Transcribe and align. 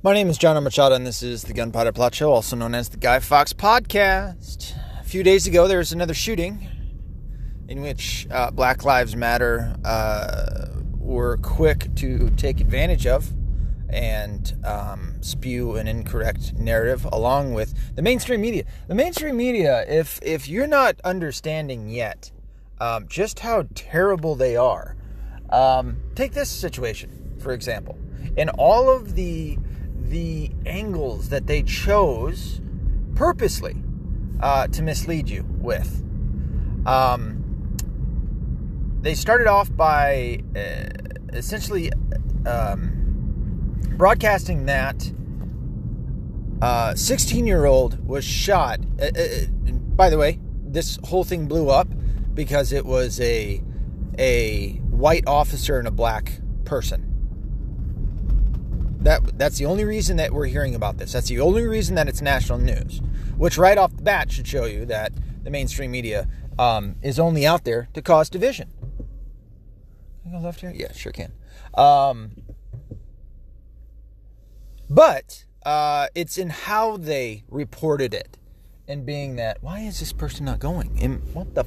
My 0.00 0.14
name 0.14 0.28
is 0.30 0.38
John 0.38 0.62
Machado, 0.62 0.94
and 0.94 1.04
this 1.04 1.24
is 1.24 1.42
the 1.42 1.52
Gunpowder 1.52 1.90
Plot 1.90 2.14
Show, 2.14 2.30
also 2.30 2.54
known 2.54 2.72
as 2.72 2.88
the 2.88 2.98
Guy 2.98 3.18
Fawkes 3.18 3.52
Podcast. 3.52 4.72
A 5.00 5.02
few 5.02 5.24
days 5.24 5.48
ago, 5.48 5.66
there 5.66 5.78
was 5.78 5.90
another 5.90 6.14
shooting 6.14 6.68
in 7.66 7.80
which 7.80 8.28
uh, 8.30 8.52
Black 8.52 8.84
Lives 8.84 9.16
Matter 9.16 9.74
uh, 9.84 10.66
were 11.00 11.38
quick 11.38 11.92
to 11.96 12.30
take 12.36 12.60
advantage 12.60 13.08
of 13.08 13.28
and 13.88 14.54
um, 14.64 15.16
spew 15.20 15.74
an 15.74 15.88
incorrect 15.88 16.52
narrative 16.54 17.04
along 17.06 17.54
with 17.54 17.74
the 17.96 18.02
mainstream 18.02 18.40
media. 18.40 18.62
The 18.86 18.94
mainstream 18.94 19.36
media, 19.36 19.84
if 19.88 20.20
if 20.22 20.48
you're 20.48 20.68
not 20.68 21.00
understanding 21.02 21.88
yet 21.88 22.30
um, 22.80 23.08
just 23.08 23.40
how 23.40 23.66
terrible 23.74 24.36
they 24.36 24.54
are, 24.54 24.94
um, 25.50 26.00
take 26.14 26.34
this 26.34 26.48
situation 26.48 27.34
for 27.40 27.52
example. 27.52 27.98
In 28.36 28.48
all 28.50 28.90
of 28.90 29.16
the 29.16 29.58
the 30.08 30.50
angles 30.66 31.28
that 31.28 31.46
they 31.46 31.62
chose 31.62 32.60
purposely 33.14 33.76
uh, 34.40 34.66
to 34.68 34.82
mislead 34.82 35.28
you 35.28 35.44
with. 35.48 36.04
Um, 36.86 37.44
they 39.00 39.14
started 39.14 39.46
off 39.46 39.74
by 39.74 40.40
uh, 40.56 40.88
essentially 41.32 41.90
um, 42.46 43.76
broadcasting 43.96 44.66
that 44.66 45.12
a 46.62 46.96
16 46.96 47.46
year 47.46 47.66
old 47.66 48.04
was 48.06 48.24
shot. 48.24 48.80
Uh, 49.00 49.06
uh, 49.06 49.72
by 49.96 50.10
the 50.10 50.18
way, 50.18 50.38
this 50.64 50.98
whole 51.04 51.24
thing 51.24 51.46
blew 51.46 51.70
up 51.70 51.88
because 52.34 52.72
it 52.72 52.84
was 52.84 53.20
a 53.20 53.62
a 54.18 54.72
white 54.90 55.24
officer 55.26 55.78
and 55.78 55.86
a 55.86 55.92
black 55.92 56.40
person. 56.64 57.07
That 59.00 59.38
that's 59.38 59.58
the 59.58 59.66
only 59.66 59.84
reason 59.84 60.16
that 60.16 60.32
we're 60.32 60.46
hearing 60.46 60.74
about 60.74 60.98
this. 60.98 61.12
That's 61.12 61.28
the 61.28 61.40
only 61.40 61.64
reason 61.64 61.94
that 61.94 62.08
it's 62.08 62.20
national 62.20 62.58
news, 62.58 63.00
which 63.36 63.56
right 63.56 63.78
off 63.78 63.96
the 63.96 64.02
bat 64.02 64.32
should 64.32 64.46
show 64.46 64.64
you 64.64 64.84
that 64.86 65.12
the 65.44 65.50
mainstream 65.50 65.92
media 65.92 66.28
um, 66.58 66.96
is 67.02 67.18
only 67.18 67.46
out 67.46 67.64
there 67.64 67.88
to 67.94 68.02
cause 68.02 68.28
division. 68.28 68.70
Can 70.22 70.34
I 70.34 70.38
go 70.38 70.44
left 70.44 70.60
here? 70.60 70.72
Yeah, 70.74 70.92
sure 70.92 71.12
can. 71.12 71.32
Um, 71.74 72.32
but 74.90 75.44
uh, 75.64 76.08
it's 76.14 76.36
in 76.36 76.50
how 76.50 76.96
they 76.96 77.44
reported 77.48 78.12
it, 78.12 78.36
and 78.88 79.06
being 79.06 79.36
that 79.36 79.62
why 79.62 79.80
is 79.80 80.00
this 80.00 80.12
person 80.12 80.44
not 80.44 80.58
going? 80.58 80.98
And 81.00 81.22
what 81.34 81.54
the? 81.54 81.62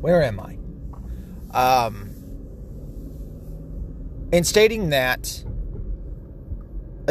Where 0.00 0.22
am 0.24 0.40
I? 0.40 0.58
Um, 1.56 2.10
in 4.32 4.42
stating 4.42 4.88
that 4.90 5.44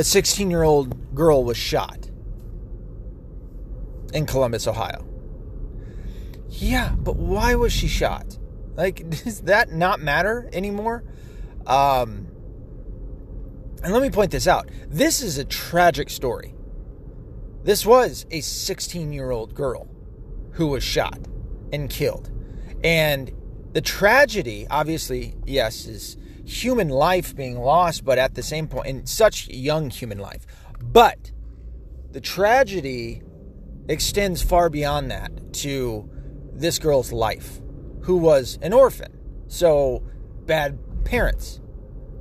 a 0.02 0.04
16 0.04 0.50
year 0.50 0.64
old 0.64 1.14
girl 1.14 1.44
was 1.44 1.58
shot 1.58 2.10
in 4.14 4.26
Columbus, 4.26 4.68
Ohio. 4.68 5.08
Yeah, 6.50 6.96
but 6.96 7.18
why 7.18 7.54
was 7.54 7.72
she 7.72 7.88
shot? 7.88 8.36
Like, 8.74 9.08
does 9.24 9.42
that 9.42 9.72
not 9.72 10.00
matter 10.00 10.50
anymore? 10.54 11.04
Um, 11.68 12.28
and 13.84 13.94
let 13.94 14.02
me 14.02 14.10
point 14.10 14.32
this 14.32 14.48
out. 14.48 14.72
This 14.88 15.22
is 15.22 15.38
a 15.38 15.46
tragic 15.46 16.10
story. 16.10 16.56
This 17.64 17.86
was 17.86 18.26
a 18.32 18.42
16 18.42 19.14
year 19.14 19.30
old 19.30 19.54
girl 19.54 19.88
who 20.54 20.66
was 20.66 20.84
shot 20.84 21.20
and 21.72 21.92
killed. 21.92 22.32
And 22.84 23.32
the 23.74 23.82
tragedy, 23.82 24.66
obviously, 24.68 25.36
yes, 25.46 25.86
is 25.86 26.18
human 26.46 26.90
life 26.90 27.36
being 27.36 27.60
lost, 27.60 28.04
but 28.04 28.18
at 28.18 28.36
the 28.36 28.44
same 28.44 28.68
point, 28.68 28.88
in 28.88 29.06
such 29.06 29.48
young 29.48 29.90
human 29.90 30.20
life. 30.20 30.46
But 30.82 31.32
the 32.12 32.22
tragedy 32.22 33.22
extends 33.88 34.42
far 34.42 34.70
beyond 34.70 35.12
that 35.12 35.54
to 35.54 36.10
this 36.54 36.80
girl's 36.80 37.12
life, 37.12 37.62
who 38.02 38.18
was 38.18 38.58
an 38.62 38.74
orphan. 38.74 39.18
So, 39.48 40.04
bad 40.46 40.78
parents, 41.04 41.60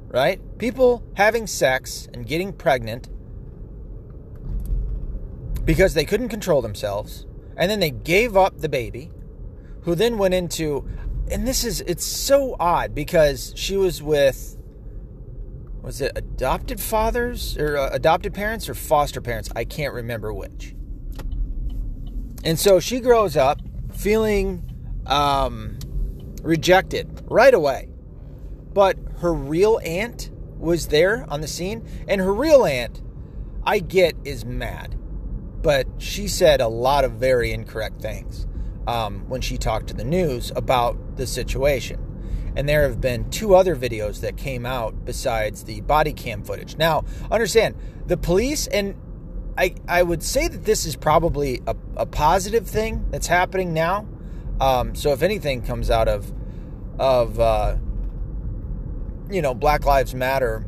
right? 0.09 0.41
People 0.59 1.03
having 1.15 1.47
sex 1.47 2.09
and 2.12 2.27
getting 2.27 2.53
pregnant 2.53 3.09
because 5.65 5.94
they 5.94 6.05
couldn't 6.05 6.28
control 6.28 6.62
themselves, 6.62 7.27
and 7.56 7.71
then 7.71 7.81
they 7.81 7.91
gave 7.91 8.37
up 8.37 8.59
the 8.59 8.69
baby, 8.69 9.11
who 9.83 9.94
then 9.94 10.19
went 10.19 10.34
into 10.34 10.89
and 11.31 11.47
this 11.47 11.65
is 11.65 11.81
it's 11.83 12.05
so 12.05 12.57
odd 12.59 12.95
because 12.95 13.53
she 13.57 13.77
was 13.77 14.03
with 14.03 14.57
was 15.83 16.01
it 16.01 16.13
adopted 16.15 16.81
fathers 16.81 17.57
or 17.57 17.79
uh, 17.79 17.89
adopted 17.91 18.35
parents 18.35 18.69
or 18.69 18.75
foster 18.75 19.21
parents? 19.21 19.49
I 19.57 19.65
can't 19.65 19.95
remember 19.95 20.33
which. 20.33 20.75
And 22.45 22.59
so 22.59 22.81
she 22.81 23.01
grows 23.01 23.37
up 23.37 23.61
feeling 23.95 24.63
um, 25.07 25.79
rejected 26.43 27.23
right 27.31 27.55
away. 27.55 27.89
But 28.75 28.99
her 29.21 29.33
real 29.33 29.81
aunt 29.83 30.31
was 30.59 30.89
there 30.89 31.25
on 31.29 31.41
the 31.41 31.49
scene 31.49 31.87
and 32.07 32.21
her 32.21 32.33
real 32.33 32.65
aunt 32.65 33.01
i 33.65 33.79
get 33.79 34.15
is 34.25 34.45
mad. 34.45 34.97
But 35.62 35.87
she 35.99 36.29
said 36.29 36.61
a 36.61 36.69
lot 36.69 37.05
of 37.05 37.12
very 37.12 37.53
incorrect 37.53 38.01
things 38.03 38.47
um, 38.87 39.25
when 39.29 39.41
she 39.41 39.59
talked 39.59 39.89
to 39.89 39.95
the 39.95 40.05
news 40.05 40.53
about 40.57 41.17
the 41.17 41.27
situation. 41.27 42.07
And 42.57 42.69
there 42.69 42.83
have 42.83 43.01
been 43.01 43.31
two 43.31 43.55
other 43.55 43.77
videos 43.77 44.21
that 44.21 44.37
came 44.37 44.67
out 44.67 45.05
besides 45.05 45.65
the 45.65 45.81
body 45.83 46.13
cam 46.13 46.43
footage. 46.43 46.77
Now, 46.77 47.05
understand, 47.31 47.77
the 48.07 48.17
police, 48.17 48.67
and 48.67 48.97
I, 49.57 49.75
I 49.87 50.03
would 50.03 50.23
say 50.23 50.49
that 50.49 50.65
this 50.65 50.85
is 50.85 50.97
probably 50.97 51.63
a, 51.67 51.77
a 51.97 52.07
positive 52.07 52.67
thing 52.67 53.07
that's 53.11 53.29
happening 53.29 53.73
now. 53.73 54.09
Um, 54.61 54.95
so 54.95 55.12
if 55.12 55.23
anything 55.23 55.62
comes 55.62 55.91
out 55.91 56.09
of, 56.09 56.33
of 56.99 57.39
uh, 57.39 57.77
you 59.31 59.43
know, 59.43 59.55
Black 59.55 59.85
Lives 59.85 60.15
Matter 60.15 60.67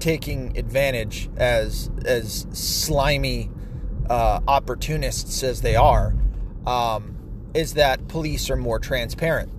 taking 0.00 0.56
advantage 0.58 1.30
as, 1.36 1.90
as 2.04 2.46
slimy 2.52 3.50
uh, 4.08 4.40
opportunists 4.48 5.42
as 5.42 5.60
they 5.60 5.76
are, 5.76 6.14
um, 6.66 7.16
is 7.54 7.74
that 7.74 8.08
police 8.08 8.50
are 8.50 8.56
more 8.56 8.78
transparent. 8.78 9.52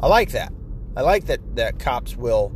I 0.00 0.06
like 0.06 0.30
that. 0.32 0.52
I 0.96 1.02
like 1.02 1.26
that 1.26 1.56
that 1.56 1.78
cops 1.78 2.16
will, 2.16 2.52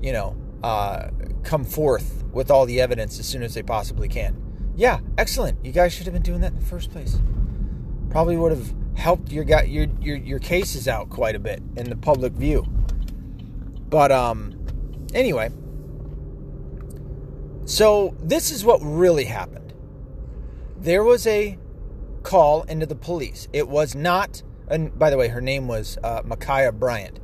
you 0.00 0.12
know, 0.12 0.36
uh, 0.62 1.10
come 1.42 1.64
forth 1.64 2.24
with 2.32 2.50
all 2.50 2.66
the 2.66 2.80
evidence 2.80 3.18
as 3.20 3.26
soon 3.26 3.42
as 3.42 3.54
they 3.54 3.62
possibly 3.62 4.08
can. 4.08 4.40
Yeah, 4.76 5.00
excellent. 5.18 5.64
You 5.64 5.72
guys 5.72 5.92
should 5.92 6.06
have 6.06 6.14
been 6.14 6.22
doing 6.22 6.40
that 6.40 6.52
in 6.52 6.58
the 6.58 6.64
first 6.64 6.90
place. 6.90 7.18
Probably 8.10 8.36
would 8.36 8.52
have 8.52 8.74
helped 8.96 9.30
your 9.30 9.44
got 9.44 9.68
your 9.68 9.86
your 10.00 10.16
your 10.16 10.38
cases 10.38 10.88
out 10.88 11.10
quite 11.10 11.34
a 11.34 11.38
bit 11.38 11.62
in 11.76 11.90
the 11.90 11.96
public 11.96 12.32
view. 12.32 12.66
But 13.88 14.10
um, 14.10 14.54
anyway. 15.14 15.50
So 17.66 18.14
this 18.20 18.50
is 18.50 18.64
what 18.64 18.80
really 18.82 19.24
happened. 19.24 19.72
There 20.76 21.02
was 21.02 21.26
a 21.26 21.58
call 22.24 22.62
into 22.62 22.86
the 22.86 22.96
police. 22.96 23.46
It 23.52 23.68
was 23.68 23.94
not, 23.94 24.42
and 24.66 24.98
by 24.98 25.10
the 25.10 25.16
way, 25.16 25.28
her 25.28 25.40
name 25.40 25.68
was 25.68 25.96
uh, 26.02 26.22
Ma'Khia 26.22 26.72
Bryant. 26.72 27.20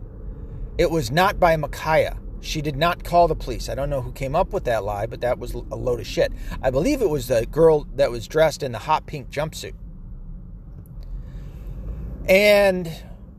It 0.78 0.90
was 0.90 1.10
not 1.10 1.40
by 1.40 1.56
Ma'Khia. 1.56 2.18
She 2.40 2.62
did 2.62 2.76
not 2.76 3.02
call 3.02 3.26
the 3.26 3.34
police. 3.34 3.68
I 3.68 3.74
don't 3.74 3.90
know 3.90 4.00
who 4.00 4.12
came 4.12 4.36
up 4.36 4.52
with 4.52 4.64
that 4.64 4.84
lie, 4.84 5.06
but 5.06 5.20
that 5.22 5.38
was 5.38 5.52
a 5.52 5.76
load 5.76 6.00
of 6.00 6.06
shit. 6.06 6.32
I 6.62 6.70
believe 6.70 7.02
it 7.02 7.10
was 7.10 7.26
the 7.26 7.44
girl 7.46 7.86
that 7.96 8.10
was 8.10 8.28
dressed 8.28 8.62
in 8.62 8.72
the 8.72 8.78
hot 8.78 9.06
pink 9.06 9.28
jumpsuit. 9.30 9.74
And 12.28 12.88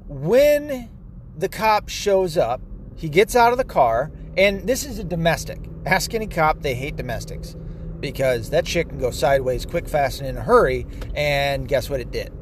when 0.07 0.89
the 1.38 1.47
cop 1.47 1.89
shows 1.89 2.38
up, 2.38 2.61
he 2.95 3.09
gets 3.09 3.35
out 3.35 3.53
of 3.53 3.57
the 3.57 3.63
car, 3.63 4.11
and 4.38 4.67
this 4.67 4.85
is 4.85 4.99
a 4.99 5.03
domestic. 5.03 5.59
Ask 5.85 6.13
any 6.13 6.28
cop, 6.28 6.61
they 6.61 6.75
hate 6.75 6.95
domestics 6.95 7.55
because 8.02 8.50
that 8.50 8.68
shit 8.68 8.90
can 8.90 8.98
go 8.98 9.12
sideways 9.12 9.66
quick, 9.66 9.88
fast, 9.88 10.20
and 10.20 10.28
in 10.28 10.38
a 10.38 10.42
hurry. 10.42 10.86
And 11.16 11.68
guess 11.68 11.90
what 11.90 12.00
it 12.00 12.12
did? 12.12 12.34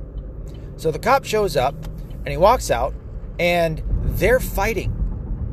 So 0.77 0.91
the 0.91 0.99
cop 0.99 1.25
shows 1.25 1.57
up 1.57 1.75
and 2.19 2.29
he 2.29 2.37
walks 2.37 2.71
out, 2.71 2.93
and 3.39 3.81
they're 4.03 4.39
fighting. 4.39 4.95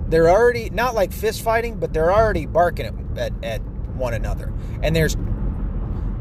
They're 0.09 0.31
already 0.31 0.71
not 0.71 0.95
like 0.95 1.13
fist 1.13 1.43
fighting, 1.43 1.79
but 1.79 1.93
they're 1.93 2.13
already 2.13 2.47
barking 2.47 3.15
at, 3.17 3.33
at, 3.43 3.61
one 3.97 4.13
another. 4.13 4.53
And 4.83 4.95
there's 4.95 5.17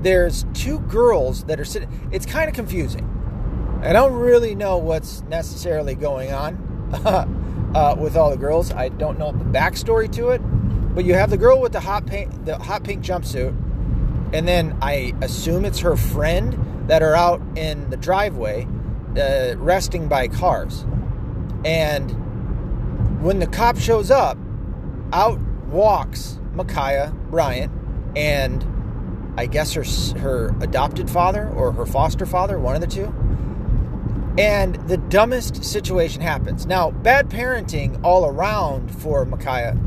there's 0.01 0.45
two 0.53 0.79
girls 0.81 1.43
that 1.45 1.59
are 1.59 1.65
sitting. 1.65 1.89
It's 2.11 2.25
kind 2.25 2.47
of 2.47 2.55
confusing. 2.55 3.11
I 3.83 3.91
don't 3.91 4.13
really 4.13 4.55
know 4.55 4.77
what's 4.77 5.23
necessarily 5.23 5.93
going 5.93 6.31
on 6.31 6.55
uh, 7.75 7.95
with 7.99 8.15
all 8.15 8.29
the 8.29 8.37
girls. 8.37 8.71
I 8.71 8.89
don't 8.89 9.19
know 9.19 9.33
the 9.33 9.43
backstory 9.43 10.09
to 10.13 10.29
it, 10.29 10.39
but 10.95 11.03
you 11.03 11.13
have 11.15 11.29
the 11.29 11.37
girl 11.37 11.59
with 11.59 11.73
the 11.73 11.81
hot 11.81 12.05
pink, 12.05 12.45
the 12.45 12.57
hot 12.57 12.83
pink 12.83 13.03
jumpsuit, 13.03 13.53
and 14.35 14.45
then 14.45 14.77
I 14.81 15.13
assume 15.21 15.63
it's 15.63 15.79
her 15.79 15.95
friend 15.95 16.89
that 16.89 17.01
are 17.01 17.15
out 17.15 17.41
in 17.55 17.89
the 17.89 17.95
driveway 17.95 18.67
uh, 19.17 19.55
resting 19.57 20.09
by 20.09 20.27
cars. 20.27 20.85
And 21.63 22.11
when 23.23 23.39
the 23.39 23.47
cop 23.47 23.79
shows 23.79 24.11
up, 24.11 24.37
out 25.13 25.39
walks 25.67 26.37
Ma'Khia 26.53 27.13
Bryant 27.29 27.71
and 28.17 29.33
I 29.37 29.45
guess 29.45 29.71
her 29.71 29.85
her 30.19 30.53
adopted 30.59 31.09
father 31.09 31.49
or 31.55 31.71
her 31.71 31.85
foster 31.85 32.25
father, 32.25 32.59
one 32.59 32.75
of 32.75 32.81
the 32.81 32.87
two. 32.87 33.13
And 34.37 34.75
the 34.89 34.97
dumbest 34.97 35.63
situation 35.63 36.21
happens. 36.21 36.65
Now, 36.65 36.91
bad 36.91 37.29
parenting 37.29 38.03
all 38.03 38.25
around 38.25 38.93
for 38.93 39.25
Ma'Khia 39.25 39.77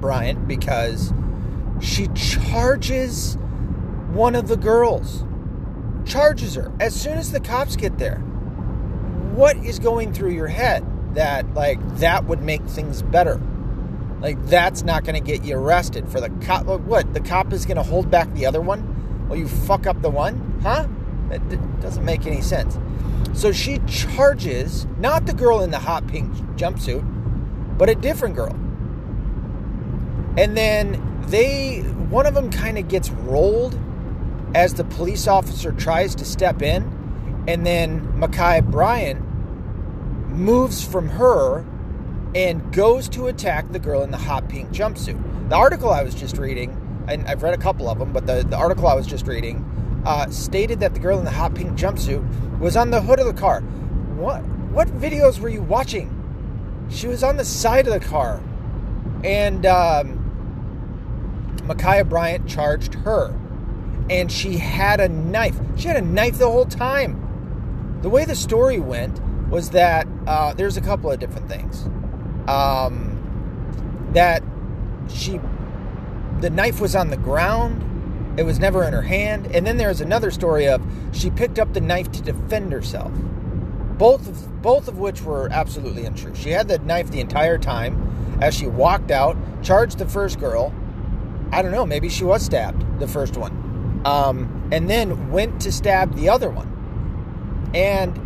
Bryant 0.00 0.48
because 0.48 1.12
she 1.80 2.08
charges 2.08 3.38
one 4.12 4.34
of 4.34 4.48
the 4.48 4.56
girls. 4.56 5.24
Charges 6.04 6.56
her 6.56 6.72
as 6.80 6.98
soon 6.98 7.16
as 7.16 7.32
the 7.32 7.40
cops 7.40 7.76
get 7.76 7.98
there. 7.98 8.18
What 9.34 9.56
is 9.58 9.78
going 9.78 10.12
through 10.12 10.32
your 10.32 10.48
head 10.48 10.84
that 11.14 11.54
like 11.54 11.78
that 11.98 12.24
would 12.24 12.42
make 12.42 12.62
things 12.64 13.02
better? 13.02 13.40
Like 14.20 14.44
that's 14.46 14.82
not 14.82 15.04
going 15.04 15.14
to 15.14 15.20
get 15.20 15.44
you 15.44 15.56
arrested 15.56 16.08
for 16.08 16.20
the 16.20 16.28
cop. 16.44 16.68
Uh, 16.68 16.78
what 16.78 17.14
the 17.14 17.20
cop 17.20 17.52
is 17.52 17.64
going 17.64 17.76
to 17.76 17.82
hold 17.82 18.10
back 18.10 18.32
the 18.34 18.46
other 18.46 18.60
one? 18.60 19.28
Well, 19.28 19.38
you 19.38 19.48
fuck 19.48 19.86
up 19.86 20.02
the 20.02 20.10
one, 20.10 20.60
huh? 20.62 20.88
It 21.30 21.80
doesn't 21.80 22.04
make 22.04 22.26
any 22.26 22.42
sense. 22.42 22.78
So 23.32 23.52
she 23.52 23.78
charges 23.86 24.86
not 24.98 25.26
the 25.26 25.32
girl 25.32 25.62
in 25.62 25.70
the 25.70 25.78
hot 25.78 26.06
pink 26.06 26.30
jumpsuit, 26.56 27.02
but 27.78 27.88
a 27.88 27.94
different 27.94 28.34
girl. 28.34 28.54
And 30.36 30.56
then 30.56 31.24
they, 31.28 31.80
one 32.10 32.26
of 32.26 32.34
them 32.34 32.50
kind 32.50 32.76
of 32.76 32.88
gets 32.88 33.10
rolled 33.10 33.78
as 34.54 34.74
the 34.74 34.84
police 34.84 35.26
officer 35.26 35.72
tries 35.72 36.14
to 36.16 36.24
step 36.24 36.62
in. 36.62 37.44
And 37.48 37.66
then 37.66 38.00
Ma'Khia 38.18 38.70
Bryant 38.70 39.20
moves 40.28 40.84
from 40.86 41.08
her 41.08 41.64
and 42.34 42.72
goes 42.72 43.08
to 43.10 43.26
attack 43.26 43.70
the 43.72 43.78
girl 43.78 44.02
in 44.02 44.10
the 44.10 44.16
hot 44.16 44.48
pink 44.48 44.70
jumpsuit. 44.70 45.48
The 45.48 45.56
article 45.56 45.90
I 45.90 46.02
was 46.02 46.14
just 46.14 46.38
reading, 46.38 47.04
and 47.08 47.26
I've 47.26 47.42
read 47.42 47.54
a 47.54 47.58
couple 47.58 47.88
of 47.88 47.98
them, 47.98 48.12
but 48.12 48.26
the, 48.26 48.44
the 48.48 48.56
article 48.56 48.86
I 48.86 48.94
was 48.94 49.06
just 49.06 49.26
reading 49.26 49.64
uh, 50.06 50.30
stated 50.30 50.80
that 50.80 50.94
the 50.94 51.00
girl 51.00 51.18
in 51.18 51.24
the 51.24 51.30
hot 51.30 51.54
pink 51.54 51.78
jumpsuit 51.78 52.58
was 52.58 52.76
on 52.76 52.90
the 52.90 53.00
hood 53.00 53.20
of 53.20 53.26
the 53.26 53.34
car. 53.34 53.60
What 54.16 54.42
what 54.72 54.88
videos 54.88 55.38
were 55.38 55.50
you 55.50 55.62
watching? 55.62 56.18
She 56.90 57.06
was 57.06 57.22
on 57.22 57.36
the 57.36 57.44
side 57.44 57.86
of 57.86 57.92
the 57.92 58.00
car, 58.00 58.42
and 59.22 59.66
um, 59.66 60.18
Ma'Khia 61.66 62.08
Bryant 62.08 62.48
charged 62.48 62.94
her, 62.94 63.38
and 64.10 64.30
she 64.30 64.56
had 64.58 65.00
a 65.00 65.08
knife. 65.08 65.58
She 65.76 65.88
had 65.88 65.96
a 65.96 66.06
knife 66.06 66.38
the 66.38 66.50
whole 66.50 66.66
time. 66.66 67.98
The 68.02 68.08
way 68.08 68.24
the 68.24 68.34
story 68.34 68.78
went 68.78 69.20
was 69.48 69.70
that 69.70 70.06
uh, 70.26 70.54
there's 70.54 70.76
a 70.76 70.80
couple 70.80 71.10
of 71.10 71.18
different 71.18 71.48
things. 71.48 71.84
Um, 72.48 74.10
that 74.12 74.42
she, 75.08 75.40
the 76.40 76.50
knife 76.50 76.80
was 76.80 76.96
on 76.96 77.10
the 77.10 77.16
ground 77.16 77.88
it 78.36 78.44
was 78.44 78.58
never 78.58 78.82
in 78.84 78.92
her 78.92 79.02
hand. 79.02 79.54
And 79.54 79.66
then 79.66 79.76
there's 79.76 80.00
another 80.00 80.30
story 80.30 80.66
of 80.66 80.82
she 81.12 81.30
picked 81.30 81.58
up 81.58 81.74
the 81.74 81.80
knife 81.80 82.10
to 82.12 82.22
defend 82.22 82.72
herself. 82.72 83.12
Both 83.98 84.26
of 84.26 84.62
both 84.62 84.88
of 84.88 84.98
which 84.98 85.22
were 85.22 85.48
absolutely 85.50 86.06
untrue. 86.06 86.34
She 86.34 86.50
had 86.50 86.68
the 86.68 86.78
knife 86.78 87.10
the 87.10 87.20
entire 87.20 87.58
time 87.58 88.38
as 88.40 88.54
she 88.54 88.66
walked 88.66 89.10
out, 89.10 89.36
charged 89.62 89.98
the 89.98 90.06
first 90.06 90.38
girl. 90.38 90.72
I 91.52 91.62
don't 91.62 91.72
know, 91.72 91.84
maybe 91.84 92.08
she 92.08 92.24
was 92.24 92.42
stabbed, 92.42 92.98
the 92.98 93.06
first 93.06 93.36
one. 93.36 93.61
Um, 94.04 94.68
and 94.72 94.90
then 94.90 95.30
went 95.30 95.60
to 95.62 95.72
stab 95.72 96.14
the 96.14 96.28
other 96.28 96.50
one. 96.50 97.70
And 97.74 98.16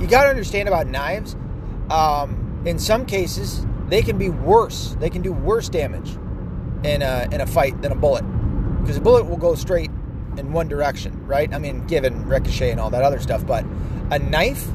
you 0.00 0.08
got 0.08 0.24
to 0.24 0.30
understand 0.30 0.68
about 0.68 0.86
knives. 0.86 1.36
Um, 1.90 2.62
in 2.64 2.78
some 2.78 3.06
cases, 3.06 3.66
they 3.88 4.02
can 4.02 4.18
be 4.18 4.30
worse. 4.30 4.96
They 4.98 5.10
can 5.10 5.22
do 5.22 5.32
worse 5.32 5.68
damage 5.68 6.10
in 6.84 7.02
a, 7.02 7.28
in 7.30 7.40
a 7.40 7.46
fight 7.46 7.80
than 7.82 7.92
a 7.92 7.94
bullet 7.94 8.24
because 8.82 8.96
a 8.96 9.00
bullet 9.00 9.26
will 9.26 9.36
go 9.36 9.54
straight 9.54 9.90
in 10.36 10.52
one 10.52 10.66
direction, 10.66 11.26
right? 11.26 11.52
I 11.54 11.58
mean, 11.58 11.86
given 11.86 12.26
ricochet 12.26 12.70
and 12.70 12.80
all 12.80 12.90
that 12.90 13.02
other 13.02 13.20
stuff, 13.20 13.46
but 13.46 13.64
a 14.10 14.18
knife 14.18 14.66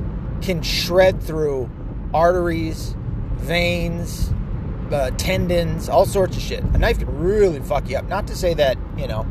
can 0.42 0.62
shred 0.62 1.22
through 1.22 1.70
arteries, 2.14 2.96
veins, 3.36 4.32
uh, 4.92 5.12
tendons, 5.18 5.90
all 5.90 6.06
sorts 6.06 6.38
of 6.38 6.44
shit. 6.44 6.64
A 6.64 6.78
knife 6.78 7.00
can 7.00 7.20
really 7.20 7.60
fuck 7.60 7.90
you 7.90 7.98
up. 7.98 8.08
Not 8.08 8.28
to 8.28 8.36
say 8.36 8.54
that, 8.54 8.78
you 8.98 9.08
know, 9.08 9.28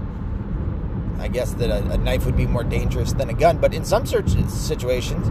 I 1.19 1.29
guess 1.29 1.53
that 1.55 1.71
a, 1.71 1.93
a 1.93 1.99
knife 1.99 2.27
would 2.27 2.37
be 2.37 2.47
more 2.47 2.65
dangerous 2.65 3.13
than 3.13 3.31
a 3.31 3.35
gun, 3.35 3.59
but 3.59 3.75
in 3.75 3.85
some 3.85 4.07
situations, 4.07 5.31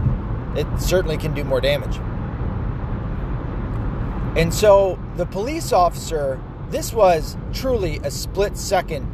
it 0.58 0.66
certainly 0.80 1.16
can 1.16 1.34
do 1.34 1.44
more 1.44 1.60
damage. 1.60 1.96
And 4.36 4.52
so 4.52 4.98
the 5.16 5.26
police 5.26 5.72
officer, 5.72 6.40
this 6.70 6.92
was 6.92 7.36
truly 7.52 7.98
a 8.04 8.10
split 8.10 8.56
second 8.58 9.12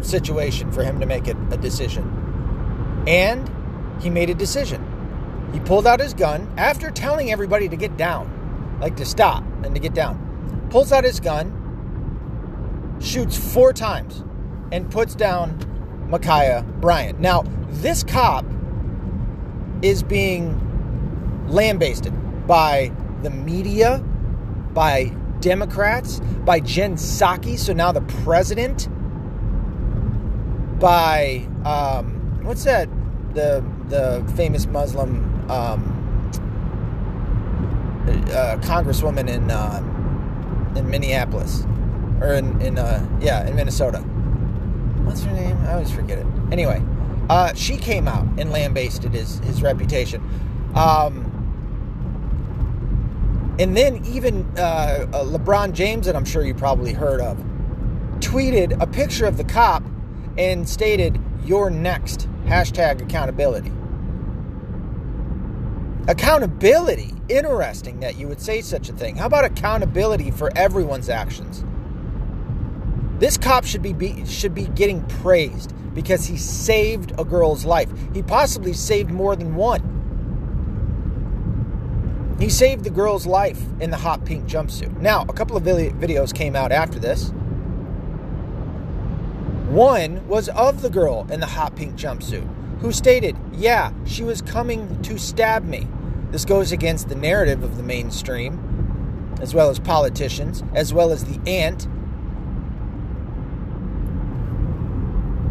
situation 0.00 0.72
for 0.72 0.82
him 0.82 0.98
to 1.00 1.06
make 1.06 1.28
a, 1.28 1.36
a 1.50 1.56
decision. 1.56 3.04
And 3.06 3.50
he 4.02 4.10
made 4.10 4.30
a 4.30 4.34
decision. 4.34 4.84
He 5.52 5.60
pulled 5.60 5.86
out 5.86 6.00
his 6.00 6.14
gun 6.14 6.52
after 6.56 6.90
telling 6.90 7.30
everybody 7.30 7.68
to 7.68 7.76
get 7.76 7.96
down, 7.96 8.78
like 8.80 8.96
to 8.96 9.04
stop 9.04 9.44
and 9.62 9.74
to 9.74 9.80
get 9.80 9.94
down. 9.94 10.66
Pulls 10.70 10.90
out 10.90 11.04
his 11.04 11.20
gun, 11.20 11.52
shoots 13.00 13.36
four 13.54 13.72
times, 13.72 14.24
and 14.72 14.90
puts 14.90 15.14
down 15.14 15.58
Ma'Khia 16.08 16.64
Bryant. 16.80 17.20
Now, 17.20 17.44
this 17.68 18.02
cop 18.02 18.44
is 19.82 20.02
being 20.02 20.60
lambasted 21.48 22.12
by 22.46 22.92
the 23.22 23.30
media, 23.30 23.98
by 24.72 25.12
Democrats, 25.40 26.20
by 26.44 26.60
Jen 26.60 26.94
Psaki, 26.94 27.58
so 27.58 27.72
now 27.72 27.92
the 27.92 28.00
president 28.00 28.88
by 30.78 31.46
um, 31.64 32.44
what's 32.44 32.64
that? 32.64 32.88
The 33.34 33.64
the 33.88 34.32
famous 34.36 34.66
Muslim 34.66 35.50
um, 35.50 36.30
uh, 38.06 38.56
congresswoman 38.60 39.28
in 39.28 39.50
uh, 39.50 39.82
in 40.76 40.88
Minneapolis 40.88 41.64
or 42.20 42.32
in 42.32 42.60
in 42.60 42.78
uh, 42.78 43.06
yeah 43.20 43.46
in 43.46 43.56
Minnesota. 43.56 44.04
What's 45.06 45.22
her 45.22 45.32
name? 45.32 45.56
I 45.62 45.74
always 45.74 45.90
forget 45.90 46.18
it. 46.18 46.26
Anyway, 46.52 46.82
uh, 47.30 47.54
she 47.54 47.76
came 47.76 48.08
out 48.08 48.26
and 48.38 48.50
lambasted 48.50 49.14
his 49.14 49.38
his 49.38 49.62
reputation. 49.62 50.20
Um, 50.74 51.32
and 53.58 53.74
then 53.74 54.04
even 54.04 54.44
uh, 54.58 55.06
uh, 55.12 55.24
LeBron 55.24 55.72
James, 55.72 56.06
that 56.06 56.14
I'm 56.14 56.26
sure 56.26 56.44
you 56.44 56.54
probably 56.54 56.92
heard 56.92 57.20
of, 57.22 57.38
tweeted 58.18 58.80
a 58.82 58.86
picture 58.86 59.24
of 59.24 59.38
the 59.38 59.44
cop 59.44 59.82
and 60.36 60.68
stated, 60.68 61.18
You're 61.44 61.70
next. 61.70 62.28
Hashtag 62.44 63.00
accountability. 63.02 63.72
Accountability. 66.06 67.12
Interesting 67.28 68.00
that 68.00 68.16
you 68.16 68.28
would 68.28 68.40
say 68.40 68.60
such 68.60 68.88
a 68.88 68.92
thing. 68.92 69.16
How 69.16 69.26
about 69.26 69.44
accountability 69.44 70.30
for 70.30 70.50
everyone's 70.56 71.08
actions? 71.08 71.64
This 73.18 73.38
cop 73.38 73.64
should 73.64 73.82
be, 73.82 73.92
be, 73.92 74.24
should 74.26 74.54
be 74.54 74.66
getting 74.66 75.02
praised 75.04 75.72
because 75.94 76.26
he 76.26 76.36
saved 76.36 77.12
a 77.18 77.24
girl's 77.24 77.64
life. 77.64 77.90
He 78.12 78.22
possibly 78.22 78.72
saved 78.74 79.10
more 79.10 79.34
than 79.36 79.54
one. 79.54 79.94
He 82.38 82.50
saved 82.50 82.84
the 82.84 82.90
girl's 82.90 83.26
life 83.26 83.62
in 83.80 83.90
the 83.90 83.96
hot 83.96 84.26
pink 84.26 84.44
jumpsuit. 84.44 85.00
Now, 85.00 85.22
a 85.22 85.32
couple 85.32 85.56
of 85.56 85.62
videos 85.62 86.34
came 86.34 86.54
out 86.54 86.70
after 86.70 86.98
this 86.98 87.32
one 89.68 90.26
was 90.28 90.48
of 90.50 90.80
the 90.80 90.88
girl 90.88 91.26
in 91.28 91.40
the 91.40 91.46
hot 91.46 91.74
pink 91.74 91.96
jumpsuit, 91.96 92.48
who 92.80 92.92
stated, 92.92 93.36
Yeah, 93.52 93.92
she 94.04 94.22
was 94.22 94.40
coming 94.40 95.02
to 95.02 95.18
stab 95.18 95.64
me. 95.64 95.88
This 96.30 96.44
goes 96.44 96.70
against 96.70 97.08
the 97.08 97.16
narrative 97.16 97.64
of 97.64 97.76
the 97.76 97.82
mainstream, 97.82 99.34
as 99.40 99.54
well 99.54 99.68
as 99.68 99.80
politicians, 99.80 100.62
as 100.74 100.94
well 100.94 101.10
as 101.10 101.24
the 101.24 101.40
aunt, 101.50 101.88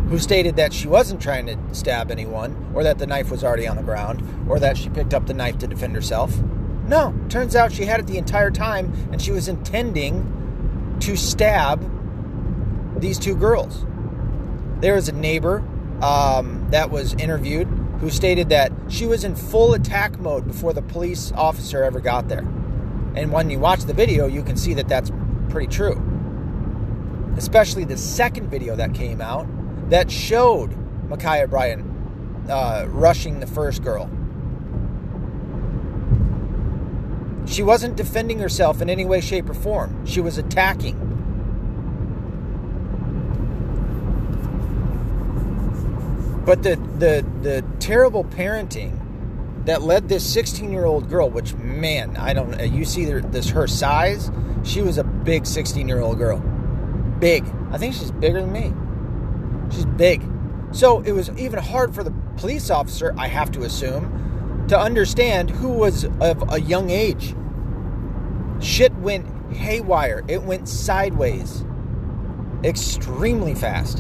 who 0.09 0.19
stated 0.19 0.55
that 0.55 0.71
she 0.71 0.88
wasn't 0.88 1.21
trying 1.21 1.45
to 1.47 1.57
stab 1.74 2.12
anyone, 2.12 2.71
or 2.74 2.83
that 2.83 2.97
the 2.97 3.07
knife 3.07 3.31
was 3.31 3.43
already 3.43 3.67
on 3.67 3.75
the 3.75 3.83
ground, 3.83 4.24
or 4.50 4.59
that 4.59 4.77
she 4.77 4.89
picked 4.89 5.13
up 5.13 5.25
the 5.25 5.33
knife 5.33 5.57
to 5.57 5.67
defend 5.67 5.95
herself. 5.95 6.38
No, 6.88 7.15
turns 7.29 7.55
out 7.55 7.71
she 7.71 7.85
had 7.85 8.00
it 8.00 8.07
the 8.07 8.17
entire 8.17 8.51
time, 8.51 8.93
and 9.12 9.21
she 9.21 9.31
was 9.31 9.47
intending 9.47 10.97
to 11.00 11.15
stab 11.15 11.91
these 13.01 13.17
two 13.17 13.35
girls. 13.35 13.85
There 14.81 14.93
was 14.93 15.09
a 15.09 15.13
neighbor 15.13 15.63
um, 16.01 16.67
that 16.69 16.91
was 16.91 17.13
interviewed 17.15 17.67
who 18.00 18.09
stated 18.09 18.50
that 18.50 18.71
she 18.89 19.05
was 19.05 19.24
in 19.24 19.35
full 19.35 19.74
attack 19.74 20.19
mode 20.19 20.45
before 20.45 20.74
the 20.74 20.81
police 20.81 21.31
officer 21.31 21.83
ever 21.83 22.00
got 22.00 22.27
there. 22.27 22.45
And 23.15 23.31
when 23.31 23.50
you 23.50 23.57
watch 23.59 23.85
the 23.85 23.93
video, 23.93 24.27
you 24.27 24.43
can 24.43 24.57
see 24.57 24.74
that 24.75 24.88
that's 24.88 25.12
pretty 25.50 25.67
true. 25.67 26.01
Especially 27.38 27.85
the 27.85 27.97
second 27.97 28.50
video 28.50 28.75
that 28.75 28.93
came 28.93 29.21
out 29.21 29.47
that 29.89 30.10
showed 30.10 30.72
Ma'Khia 31.08 31.50
Bryant 31.50 31.86
uh, 32.50 32.86
rushing 32.89 33.39
the 33.39 33.48
first 33.48 33.84
girl. 33.84 34.10
She 37.48 37.62
wasn't 37.62 37.96
defending 37.96 38.39
herself 38.39 38.82
in 38.82 38.89
any 38.89 39.06
way, 39.06 39.22
shape, 39.22 39.50
or 39.50 39.54
form. 39.54 40.06
She 40.06 40.20
was 40.20 40.38
attacking. 40.38 41.01
But 46.46 46.63
the 46.63 46.75
the 47.00 47.25
the 47.42 47.65
terrible 47.80 48.24
parenting 48.24 49.00
that 49.65 49.82
led 49.82 50.10
this 50.10 50.27
16 50.32 50.72
year 50.72 50.86
old 50.86 51.10
girl, 51.10 51.30
which 51.30 51.54
man, 51.56 52.18
I 52.18 52.34
don't. 52.34 52.60
Uh, 52.60 52.63
you 52.63 52.86
see 52.86 53.06
this 53.06 53.50
her 53.50 53.68
size. 53.68 54.32
She 54.63 54.82
was 54.82 54.98
a 54.98 55.04
big 55.04 55.46
16 55.46 55.88
year 55.88 56.01
old 56.01 56.18
girl. 56.18 56.39
Big. 57.20 57.46
I 57.72 57.77
think 57.77 57.96
she's 57.96 58.12
bigger 58.12 58.42
than 58.42 58.51
me. 58.51 58.74
She's 59.75 59.86
big. 59.86 60.27
So 60.72 61.01
it 61.01 61.12
was 61.12 61.29
even 61.38 61.60
hard 61.60 61.94
for 61.94 62.03
the 62.03 62.12
police 62.38 62.70
officer, 62.70 63.13
I 63.17 63.27
have 63.27 63.51
to 63.51 63.63
assume, 63.63 64.65
to 64.70 64.79
understand 64.79 65.50
who 65.50 65.70
was 65.70 66.05
of 66.05 66.44
a 66.51 66.60
young 66.60 66.89
age. 66.89 67.36
Shit 68.62 68.94
went 68.96 69.27
haywire. 69.53 70.24
It 70.27 70.44
went 70.44 70.67
sideways 70.67 71.65
extremely 72.63 73.53
fast. 73.53 74.00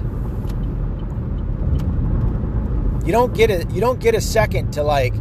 You 3.05 3.11
don't 3.11 3.33
get 3.35 3.51
a 3.51 3.67
you 3.71 3.81
don't 3.81 3.99
get 3.99 4.15
a 4.15 4.21
second 4.21 4.71
to 4.73 4.83
like 4.83 5.13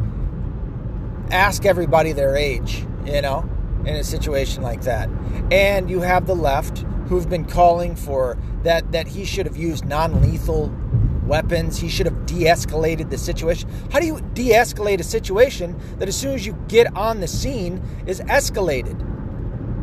ask 1.30 1.66
everybody 1.66 2.12
their 2.12 2.36
age, 2.36 2.86
you 3.04 3.20
know, 3.20 3.48
in 3.84 3.96
a 3.96 4.04
situation 4.04 4.62
like 4.62 4.82
that. 4.82 5.10
And 5.50 5.90
you 5.90 6.00
have 6.00 6.26
the 6.26 6.34
left 6.34 6.84
who've 7.14 7.28
been 7.28 7.44
calling 7.44 7.94
for 7.94 8.36
that 8.62 8.92
that 8.92 9.06
he 9.06 9.24
should 9.24 9.46
have 9.46 9.56
used 9.56 9.84
non-lethal 9.84 10.72
weapons. 11.24 11.78
He 11.78 11.88
should 11.88 12.06
have 12.06 12.26
de-escalated 12.26 13.10
the 13.10 13.18
situation. 13.18 13.70
How 13.90 14.00
do 14.00 14.06
you 14.06 14.20
de-escalate 14.34 15.00
a 15.00 15.04
situation 15.04 15.80
that 15.98 16.08
as 16.08 16.16
soon 16.16 16.34
as 16.34 16.44
you 16.44 16.58
get 16.68 16.94
on 16.96 17.20
the 17.20 17.28
scene 17.28 17.82
is 18.06 18.20
escalated 18.22 18.98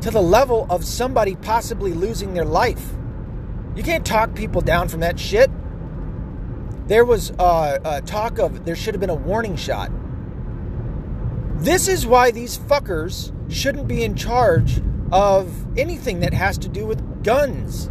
to 0.01 0.11
the 0.11 0.21
level 0.21 0.67
of 0.69 0.83
somebody 0.85 1.35
possibly 1.35 1.93
losing 1.93 2.33
their 2.33 2.45
life? 2.45 2.93
You 3.75 3.83
can't 3.83 4.05
talk 4.05 4.35
people 4.35 4.61
down 4.61 4.89
from 4.89 4.99
that 4.99 5.19
shit. 5.19 5.49
There 6.87 7.05
was 7.05 7.31
uh, 7.39 7.79
uh, 7.83 8.01
talk 8.01 8.39
of 8.39 8.65
there 8.65 8.75
should 8.75 8.93
have 8.93 9.01
been 9.01 9.09
a 9.09 9.15
warning 9.15 9.55
shot. 9.55 9.89
This 11.55 11.87
is 11.87 12.05
why 12.05 12.31
these 12.31 12.57
fuckers 12.57 13.31
shouldn't 13.51 13.87
be 13.87 14.03
in 14.03 14.15
charge 14.15 14.81
of 15.11 15.77
anything 15.77 16.21
that 16.21 16.33
has 16.33 16.57
to 16.57 16.67
do 16.67 16.85
with 16.85 17.10
guns. 17.23 17.87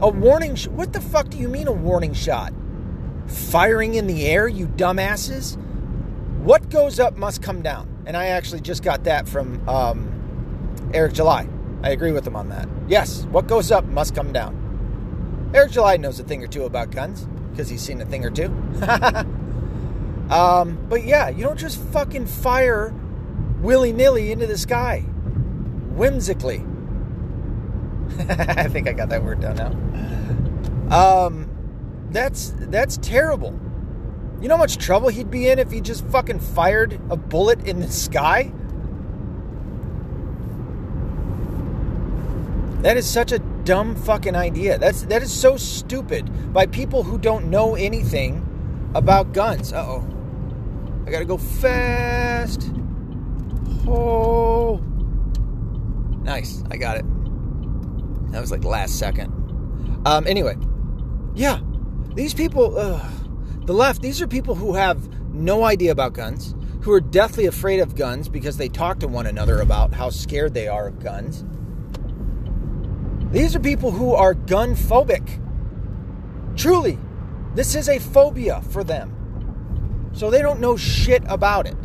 A 0.00 0.08
warning 0.08 0.56
sh- 0.56 0.68
What 0.68 0.92
the 0.92 1.00
fuck 1.00 1.28
do 1.28 1.38
you 1.38 1.48
mean 1.48 1.68
a 1.68 1.72
warning 1.72 2.14
shot? 2.14 2.52
Firing 3.26 3.94
in 3.94 4.06
the 4.06 4.26
air, 4.26 4.48
you 4.48 4.66
dumbasses? 4.66 5.56
What 6.42 6.70
goes 6.70 6.98
up 6.98 7.16
must 7.16 7.42
come 7.42 7.62
down. 7.62 7.88
And 8.04 8.16
I 8.16 8.26
actually 8.26 8.60
just 8.60 8.82
got 8.82 9.04
that 9.04 9.28
from 9.28 9.66
um, 9.68 10.90
Eric 10.92 11.12
July. 11.12 11.48
I 11.82 11.90
agree 11.90 12.12
with 12.12 12.26
him 12.26 12.36
on 12.36 12.48
that. 12.48 12.68
Yes, 12.88 13.24
what 13.26 13.46
goes 13.46 13.70
up 13.70 13.84
must 13.84 14.14
come 14.14 14.32
down. 14.32 15.50
Eric 15.54 15.72
July 15.72 15.96
knows 15.98 16.18
a 16.18 16.24
thing 16.24 16.42
or 16.42 16.46
two 16.46 16.64
about 16.64 16.90
guns 16.90 17.26
because 17.50 17.68
he's 17.68 17.82
seen 17.82 18.00
a 18.00 18.06
thing 18.06 18.24
or 18.24 18.30
two. 18.30 18.46
um, 20.30 20.78
but 20.88 21.04
yeah, 21.04 21.28
you 21.28 21.44
don't 21.44 21.58
just 21.58 21.80
fucking 21.92 22.26
fire 22.26 22.94
willy 23.60 23.92
nilly 23.92 24.32
into 24.32 24.46
the 24.46 24.58
sky 24.58 25.00
whimsically. 25.94 26.64
I 28.28 28.68
think 28.68 28.88
I 28.88 28.92
got 28.92 29.08
that 29.08 29.22
word 29.22 29.40
down 29.40 29.56
now. 29.56 31.26
Um, 31.26 31.48
that's 32.10 32.54
that's 32.58 32.98
terrible. 32.98 33.58
You 34.40 34.48
know 34.48 34.56
how 34.56 34.62
much 34.62 34.76
trouble 34.78 35.08
he'd 35.08 35.30
be 35.30 35.48
in 35.48 35.58
if 35.58 35.70
he 35.70 35.80
just 35.80 36.04
fucking 36.06 36.40
fired 36.40 37.00
a 37.10 37.16
bullet 37.16 37.66
in 37.66 37.80
the 37.80 37.88
sky? 37.88 38.52
That 42.82 42.96
is 42.96 43.08
such 43.08 43.30
a 43.30 43.38
dumb 43.38 43.94
fucking 43.94 44.34
idea. 44.34 44.78
That's 44.78 45.02
that 45.02 45.22
is 45.22 45.32
so 45.32 45.56
stupid 45.56 46.52
by 46.52 46.66
people 46.66 47.04
who 47.04 47.18
don't 47.18 47.50
know 47.50 47.76
anything 47.76 48.44
about 48.94 49.32
guns. 49.32 49.72
Uh 49.72 49.86
oh. 49.86 50.08
I 51.06 51.10
gotta 51.10 51.24
go 51.24 51.38
fast. 51.38 52.70
Oh. 53.86 54.82
Nice. 56.24 56.64
I 56.70 56.76
got 56.76 56.96
it. 56.96 57.04
That 58.32 58.40
was 58.40 58.50
like 58.50 58.64
last 58.64 58.98
second. 58.98 59.32
Um, 60.04 60.26
anyway. 60.26 60.56
Yeah. 61.34 61.60
These 62.14 62.34
people, 62.34 62.76
uh, 62.76 63.08
the 63.64 63.72
left, 63.72 64.02
these 64.02 64.20
are 64.20 64.26
people 64.26 64.54
who 64.54 64.74
have 64.74 65.08
no 65.32 65.64
idea 65.64 65.92
about 65.92 66.12
guns, 66.12 66.54
who 66.82 66.92
are 66.92 67.00
deathly 67.00 67.46
afraid 67.46 67.80
of 67.80 67.94
guns 67.94 68.28
because 68.28 68.56
they 68.56 68.68
talk 68.68 68.98
to 68.98 69.08
one 69.08 69.26
another 69.26 69.60
about 69.60 69.94
how 69.94 70.10
scared 70.10 70.52
they 70.52 70.68
are 70.68 70.88
of 70.88 70.98
guns 70.98 71.44
these 73.32 73.56
are 73.56 73.60
people 73.60 73.90
who 73.90 74.12
are 74.12 74.34
gun 74.34 74.74
phobic. 74.74 75.40
Truly, 76.54 76.98
this 77.54 77.74
is 77.74 77.88
a 77.88 77.98
phobia 77.98 78.60
for 78.60 78.84
them. 78.84 80.10
So 80.12 80.28
they 80.28 80.42
don't 80.42 80.60
know 80.60 80.76
shit 80.76 81.22
about 81.26 81.66
it. 81.66 81.76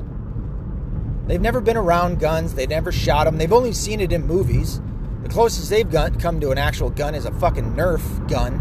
They've 1.25 1.39
never 1.39 1.61
been 1.61 1.77
around 1.77 2.19
guns, 2.19 2.53
they've 2.53 2.67
never 2.67 2.91
shot 2.91 3.23
them, 3.23 3.37
they've 3.37 3.53
only 3.53 3.71
seen 3.71 4.01
it 4.01 4.11
in 4.11 4.27
movies. 4.27 4.81
The 5.27 5.33
closest 5.33 5.69
they've 5.69 5.91
got, 5.91 6.21
come 6.21 6.39
to 6.39 6.51
an 6.51 6.57
actual 6.57 6.89
gun 6.89 7.13
is 7.13 7.25
a 7.25 7.31
fucking 7.33 7.73
Nerf 7.73 8.29
gun. 8.29 8.53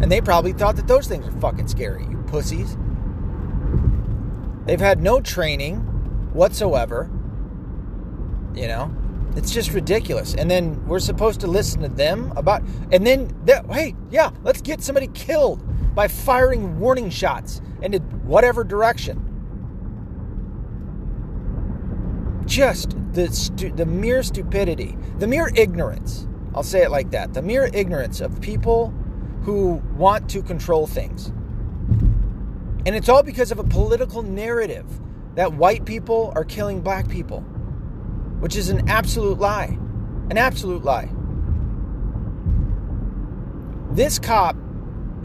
And 0.00 0.10
they 0.10 0.22
probably 0.22 0.54
thought 0.54 0.76
that 0.76 0.88
those 0.88 1.06
things 1.06 1.28
are 1.28 1.40
fucking 1.42 1.68
scary, 1.68 2.04
you 2.04 2.24
pussies. 2.26 2.78
They've 4.64 4.80
had 4.80 5.02
no 5.02 5.20
training 5.20 5.80
whatsoever. 6.32 7.10
You 8.54 8.68
know? 8.68 8.96
It's 9.36 9.50
just 9.52 9.74
ridiculous. 9.74 10.34
And 10.34 10.50
then 10.50 10.86
we're 10.86 11.00
supposed 11.00 11.40
to 11.40 11.46
listen 11.46 11.82
to 11.82 11.88
them 11.88 12.32
about, 12.34 12.62
and 12.90 13.06
then, 13.06 13.28
hey, 13.70 13.94
yeah, 14.10 14.30
let's 14.42 14.62
get 14.62 14.82
somebody 14.82 15.08
killed 15.08 15.62
by 15.94 16.08
firing 16.08 16.80
warning 16.80 17.10
shots 17.10 17.60
into 17.82 17.98
whatever 17.98 18.64
direction. 18.64 19.25
Just 22.46 22.96
the 23.12 23.32
stu- 23.32 23.72
the 23.72 23.86
mere 23.86 24.22
stupidity, 24.22 24.96
the 25.18 25.26
mere 25.26 25.50
ignorance. 25.54 26.26
I'll 26.54 26.62
say 26.62 26.82
it 26.82 26.90
like 26.90 27.10
that: 27.10 27.34
the 27.34 27.42
mere 27.42 27.68
ignorance 27.72 28.20
of 28.20 28.40
people 28.40 28.94
who 29.42 29.82
want 29.96 30.30
to 30.30 30.42
control 30.42 30.86
things. 30.86 31.28
And 32.86 32.94
it's 32.94 33.08
all 33.08 33.22
because 33.22 33.50
of 33.52 33.58
a 33.58 33.64
political 33.64 34.22
narrative 34.22 34.86
that 35.34 35.52
white 35.52 35.84
people 35.84 36.32
are 36.34 36.44
killing 36.44 36.80
black 36.80 37.08
people 37.08 37.44
which 38.40 38.56
is 38.56 38.68
an 38.68 38.88
absolute 38.88 39.38
lie. 39.38 39.78
An 40.30 40.38
absolute 40.38 40.84
lie. 40.84 41.10
This 43.92 44.18
cop 44.18 44.56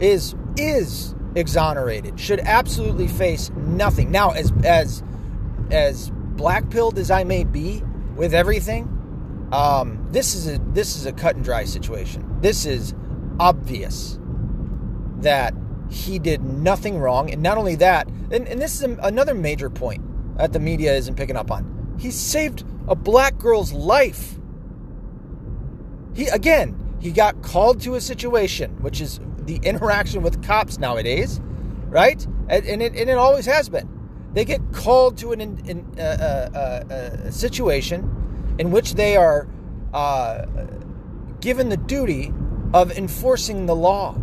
is 0.00 0.34
is 0.56 1.14
exonerated. 1.34 2.18
Should 2.18 2.40
absolutely 2.40 3.08
face 3.08 3.50
nothing. 3.50 4.10
Now, 4.10 4.30
as 4.30 4.52
as 4.64 5.02
as 5.70 6.10
black 6.36 6.70
pilled 6.70 6.98
as 6.98 7.10
I 7.10 7.24
may 7.24 7.44
be 7.44 7.82
with 8.16 8.34
everything, 8.34 8.88
um, 9.52 10.06
this 10.10 10.34
is 10.34 10.48
a 10.48 10.58
this 10.72 10.96
is 10.96 11.06
a 11.06 11.12
cut 11.12 11.36
and 11.36 11.44
dry 11.44 11.64
situation. 11.64 12.38
This 12.40 12.66
is 12.66 12.94
obvious 13.38 14.18
that 15.18 15.54
he 15.90 16.18
did 16.18 16.42
nothing 16.42 16.98
wrong, 16.98 17.30
and 17.30 17.42
not 17.42 17.58
only 17.58 17.74
that, 17.76 18.08
and, 18.08 18.48
and 18.48 18.60
this 18.60 18.74
is 18.74 18.82
another 18.82 19.34
major 19.34 19.68
point 19.68 20.02
that 20.38 20.52
the 20.52 20.58
media 20.58 20.94
isn't 20.94 21.16
picking 21.16 21.36
up 21.36 21.50
on. 21.50 21.96
He 21.98 22.10
saved 22.10 22.64
a 22.88 22.94
black 22.94 23.38
girl's 23.38 23.72
life. 23.72 24.38
He 26.14 26.26
again, 26.28 26.96
he 27.00 27.10
got 27.10 27.42
called 27.42 27.80
to 27.82 27.94
a 27.94 28.00
situation, 28.00 28.82
which 28.82 29.00
is 29.00 29.20
the 29.38 29.56
interaction 29.62 30.22
with 30.22 30.42
cops 30.42 30.78
nowadays, 30.78 31.40
right? 31.88 32.24
And, 32.48 32.64
and 32.66 32.82
it, 32.82 32.94
and 32.96 33.10
it 33.10 33.18
always 33.18 33.46
has 33.46 33.68
been. 33.68 33.88
They 34.32 34.44
get 34.44 34.60
called 34.72 35.18
to 35.18 35.32
an 35.32 35.40
in, 35.40 35.86
uh, 35.98 36.02
uh, 36.02 36.58
uh, 36.92 37.30
situation 37.30 38.54
in 38.58 38.70
which 38.70 38.94
they 38.94 39.16
are 39.16 39.46
uh, 39.92 40.46
given 41.40 41.68
the 41.68 41.76
duty 41.76 42.32
of 42.72 42.90
enforcing 42.92 43.66
the 43.66 43.74
law. 43.74 44.14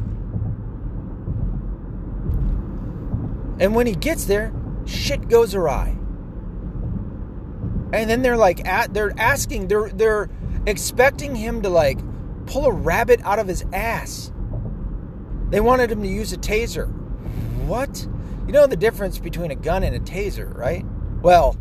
And 3.60 3.76
when 3.76 3.86
he 3.86 3.94
gets 3.94 4.26
there, 4.26 4.54
shit 4.86 5.28
goes 5.28 5.54
awry. 5.54 5.96
And 7.92 8.10
then 8.10 8.22
they're 8.22 8.38
like 8.38 8.66
at 8.68 8.94
they're 8.94 9.14
asking 9.18 9.68
they're 9.68 9.90
they're 9.90 10.30
expecting 10.66 11.36
him 11.36 11.62
to 11.64 11.70
like 11.70 12.00
pull 12.46 12.66
a 12.66 12.72
rabbit 12.72 13.20
out 13.24 13.40
of 13.40 13.48
his 13.48 13.66
ass. 13.74 14.32
They 15.50 15.60
wanted 15.60 15.92
him 15.92 16.02
to 16.04 16.08
use 16.08 16.32
a 16.32 16.38
taser. 16.38 16.88
What 17.66 18.08
you 18.50 18.54
know 18.54 18.66
the 18.66 18.76
difference 18.76 19.20
between 19.20 19.52
a 19.52 19.56
gun 19.56 19.84
and 19.84 19.96
a 19.96 20.00
taser 20.00 20.52
right? 20.58 20.84
Well 21.22 21.56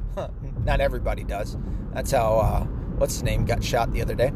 not 0.64 0.80
everybody 0.80 1.22
does. 1.22 1.58
That's 1.92 2.10
how 2.12 2.38
uh, 2.38 2.64
what's 2.96 3.12
his 3.12 3.22
name 3.24 3.44
got 3.44 3.62
shot 3.62 3.92
the 3.92 4.00
other 4.00 4.14
day. 4.14 4.32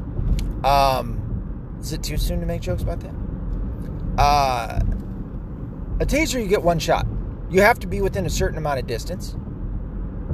Um, 0.62 1.78
is 1.80 1.94
it 1.94 2.02
too 2.02 2.18
soon 2.18 2.40
to 2.40 2.46
make 2.46 2.60
jokes 2.60 2.82
about 2.82 3.00
that? 3.00 3.14
Uh, 4.18 4.80
a 5.98 6.04
taser 6.04 6.42
you 6.42 6.46
get 6.46 6.62
one 6.62 6.78
shot. 6.78 7.06
You 7.48 7.62
have 7.62 7.78
to 7.80 7.86
be 7.86 8.02
within 8.02 8.26
a 8.26 8.30
certain 8.30 8.58
amount 8.58 8.80
of 8.80 8.86
distance. 8.86 9.34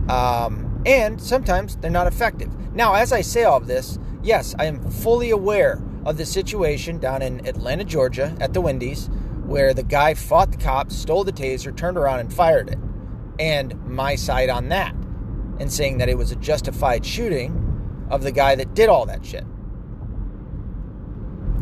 Um, 0.09 0.83
and 0.85 1.21
sometimes 1.21 1.77
they're 1.77 1.89
not 1.89 2.09
effective. 2.09 2.53
Now, 2.75 2.95
as 2.95 3.13
I 3.13 3.21
say 3.21 3.45
all 3.45 3.59
of 3.59 3.69
this, 3.69 3.97
yes, 4.25 4.57
I 4.59 4.65
am 4.65 4.91
fully 4.91 5.31
aware 5.31 5.81
of 6.05 6.17
the 6.17 6.27
situation 6.27 6.99
down 6.99 7.23
in 7.23 7.47
Atlanta, 7.47 7.85
Georgia, 7.85 8.37
at 8.41 8.55
the 8.55 8.61
Wendy's, 8.61 9.09
where 9.49 9.73
the 9.73 9.83
guy 9.83 10.12
fought 10.12 10.52
the 10.52 10.59
cops, 10.59 10.95
stole 10.95 11.25
the 11.25 11.33
taser, 11.33 11.75
turned 11.75 11.97
around 11.97 12.21
and 12.21 12.33
fired 12.33 12.69
it. 12.69 12.78
And 13.38 13.75
my 13.87 14.14
side 14.14 14.50
on 14.50 14.69
that, 14.69 14.95
and 15.59 15.73
saying 15.73 15.99
that 15.99 16.09
it 16.11 16.19
was 16.19 16.31
a 16.31 16.37
justified 16.37 17.05
shooting 17.05 18.07
of 18.11 18.23
the 18.23 18.31
guy 18.31 18.55
that 18.57 18.75
did 18.75 18.90
all 18.90 19.07
that 19.07 19.25
shit. 19.25 19.45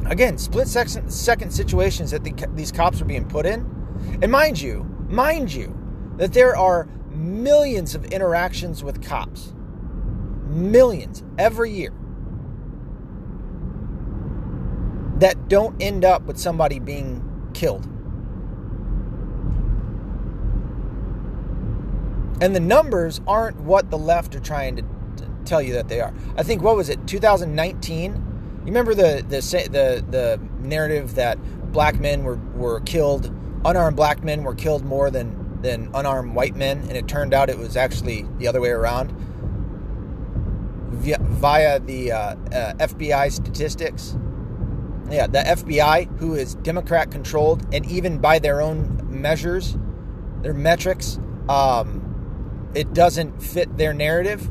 Again, 0.07 0.37
split 0.37 0.67
second, 0.69 1.53
situations 1.53 2.11
that 2.11 2.25
the, 2.25 2.35
these 2.55 2.73
cops 2.73 3.01
are 3.01 3.05
being 3.05 3.25
put 3.25 3.47
in. 3.47 3.65
And 4.21 4.33
mind 4.33 4.61
you, 4.61 4.85
mind 5.09 5.55
you, 5.55 5.77
that 6.17 6.33
there 6.33 6.57
are 6.57 6.89
millions 7.11 7.95
of 7.95 8.05
interactions 8.07 8.83
with 8.83 9.01
cops. 9.01 9.55
Millions 10.49 11.23
every 11.39 11.71
year. 11.71 11.93
That 15.19 15.49
don't 15.49 15.81
end 15.81 16.05
up 16.05 16.23
with 16.23 16.39
somebody 16.39 16.79
being 16.79 17.26
killed. 17.57 17.87
And 22.43 22.55
the 22.55 22.61
numbers 22.61 23.23
aren't 23.27 23.59
what 23.63 23.91
the 23.91 23.97
left 23.97 24.35
are 24.35 24.41
trying 24.41 24.77
to, 24.77 24.85
tell 25.47 25.63
you 25.63 25.75
that 25.75 25.87
they 25.87 26.01
are. 26.01 26.13
I 26.37 26.43
think 26.43 26.61
what 26.61 26.75
was 26.75 26.89
it, 26.89 27.07
2019? 27.07 28.15
You 28.15 28.65
remember 28.65 28.95
the 28.95 29.25
the 29.29 29.39
the 29.71 30.05
the 30.11 30.41
narrative 30.59 31.15
that 31.15 31.39
black 31.71 32.01
men 32.01 32.25
were 32.25 32.41
were 32.57 32.81
killed, 32.81 33.33
unarmed 33.65 33.97
black 33.97 34.25
men 34.25 34.43
were 34.43 34.57
killed 34.57 34.85
more 34.85 35.09
than 35.09 35.63
than 35.63 35.89
unarmed 35.95 36.35
white 36.35 36.57
men, 36.57 36.81
and 36.89 36.97
it 36.97 37.07
turned 37.07 37.33
out 37.33 37.49
it 37.49 37.59
was 37.59 37.77
actually 37.77 38.27
the 38.39 38.49
other 38.49 38.61
way 38.61 38.71
around 38.71 39.13
via, 40.91 41.19
via 41.21 41.79
the 41.79 42.11
uh, 42.11 42.19
uh, 42.19 42.75
FBI 42.75 43.31
statistics. 43.31 44.17
Yeah, 45.11 45.27
the 45.27 45.39
FBI, 45.39 46.19
who 46.19 46.35
is 46.35 46.57
Democrat 46.57 47.11
controlled, 47.11 47.67
and 47.73 47.87
even 47.87 48.19
by 48.19 48.39
their 48.39 48.61
own 48.61 49.07
measures, 49.09 49.77
their 50.43 50.55
metrics, 50.55 51.19
um, 51.49 52.71
it 52.75 52.93
doesn't 52.93 53.43
fit 53.43 53.77
their 53.77 53.95
narrative 53.95 54.51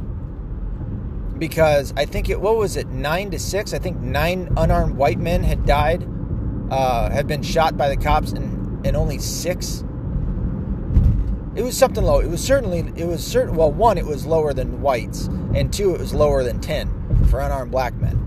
because 1.37 1.93
I 1.97 2.05
think 2.05 2.29
it 2.29 2.39
what 2.39 2.57
was 2.57 2.77
it 2.77 2.87
nine 2.87 3.31
to 3.31 3.39
six? 3.39 3.73
I 3.73 3.79
think 3.79 3.99
nine 3.99 4.49
unarmed 4.57 4.95
white 4.95 5.19
men 5.19 5.43
had 5.43 5.65
died, 5.65 6.07
uh, 6.71 7.09
had 7.09 7.27
been 7.27 7.43
shot 7.43 7.77
by 7.77 7.89
the 7.89 7.97
cops, 7.97 8.31
and 8.31 8.85
and 8.85 8.95
only 8.95 9.19
six. 9.19 9.83
It 11.55 11.63
was 11.63 11.77
something 11.77 12.03
low. 12.03 12.19
It 12.19 12.29
was 12.29 12.43
certainly 12.43 12.79
it 12.95 13.05
was 13.05 13.25
certain. 13.25 13.55
Well, 13.55 13.71
one, 13.71 13.97
it 13.97 14.05
was 14.05 14.25
lower 14.25 14.53
than 14.53 14.81
whites, 14.81 15.25
and 15.53 15.71
two, 15.71 15.93
it 15.93 15.99
was 15.99 16.13
lower 16.13 16.43
than 16.43 16.59
ten 16.61 16.89
for 17.29 17.39
unarmed 17.39 17.71
black 17.71 17.93
men. 17.95 18.21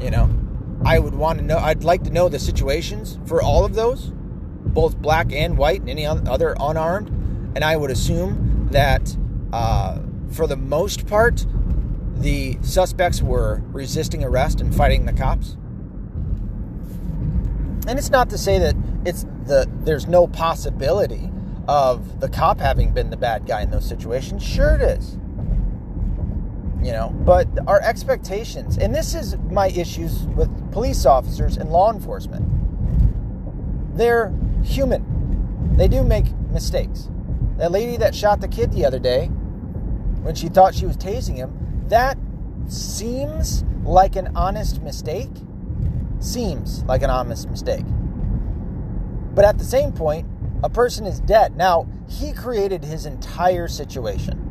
You 0.00 0.10
know, 0.10 0.30
I 0.84 0.98
would 0.98 1.14
want 1.14 1.38
to 1.38 1.44
know. 1.44 1.58
I'd 1.58 1.84
like 1.84 2.04
to 2.04 2.10
know 2.10 2.28
the 2.28 2.38
situations 2.38 3.18
for 3.26 3.42
all 3.42 3.64
of 3.64 3.74
those, 3.74 4.12
both 4.12 4.96
black 4.96 5.32
and 5.32 5.58
white, 5.58 5.80
and 5.80 5.90
any 5.90 6.06
other 6.06 6.56
unarmed, 6.58 7.08
and 7.54 7.64
I 7.64 7.76
would 7.76 7.90
assume 7.90 8.68
that 8.70 9.16
uh, 9.52 9.98
for 10.30 10.46
the 10.46 10.56
most 10.56 11.06
part, 11.06 11.44
the 12.16 12.58
suspects 12.62 13.22
were 13.22 13.62
resisting 13.72 14.24
arrest 14.24 14.60
and 14.60 14.74
fighting 14.74 15.06
the 15.06 15.12
cops. 15.12 15.56
And 17.86 17.98
it's 17.98 18.10
not 18.10 18.30
to 18.30 18.38
say 18.38 18.58
that 18.58 18.76
it's 19.04 19.24
the 19.46 19.68
there's 19.80 20.06
no 20.06 20.26
possibility 20.26 21.30
of 21.66 22.20
the 22.20 22.28
cop 22.28 22.60
having 22.60 22.92
been 22.92 23.10
the 23.10 23.16
bad 23.16 23.46
guy 23.46 23.62
in 23.62 23.70
those 23.70 23.88
situations. 23.88 24.42
Sure 24.42 24.74
it 24.74 24.80
is. 24.80 25.18
You 26.82 26.92
know, 26.92 27.10
but 27.10 27.46
our 27.66 27.80
expectations, 27.82 28.78
and 28.78 28.94
this 28.94 29.14
is 29.14 29.36
my 29.50 29.68
issues 29.68 30.22
with 30.28 30.72
police 30.72 31.04
officers 31.04 31.58
and 31.58 31.70
law 31.70 31.92
enforcement. 31.92 32.46
They're 33.96 34.32
human. 34.64 35.76
They 35.76 35.88
do 35.88 36.02
make 36.02 36.32
mistakes. 36.50 37.10
That 37.58 37.70
lady 37.70 37.98
that 37.98 38.14
shot 38.14 38.40
the 38.40 38.48
kid 38.48 38.72
the 38.72 38.86
other 38.86 38.98
day, 38.98 39.26
when 40.22 40.34
she 40.34 40.48
thought 40.48 40.74
she 40.74 40.86
was 40.86 40.96
tasing 40.96 41.36
him, 41.36 41.84
that 41.88 42.16
seems 42.66 43.62
like 43.84 44.16
an 44.16 44.30
honest 44.34 44.82
mistake. 44.82 45.30
Seems 46.18 46.82
like 46.84 47.02
an 47.02 47.10
honest 47.10 47.48
mistake. 47.50 47.84
But 49.34 49.44
at 49.44 49.58
the 49.58 49.64
same 49.64 49.92
point, 49.92 50.26
a 50.62 50.70
person 50.70 51.06
is 51.06 51.20
dead. 51.20 51.56
Now, 51.56 51.86
he 52.08 52.32
created 52.32 52.84
his 52.84 53.06
entire 53.06 53.68
situation. 53.68 54.49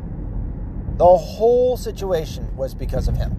The 1.00 1.16
whole 1.16 1.78
situation 1.78 2.54
was 2.56 2.74
because 2.74 3.08
of 3.08 3.16
him. 3.16 3.34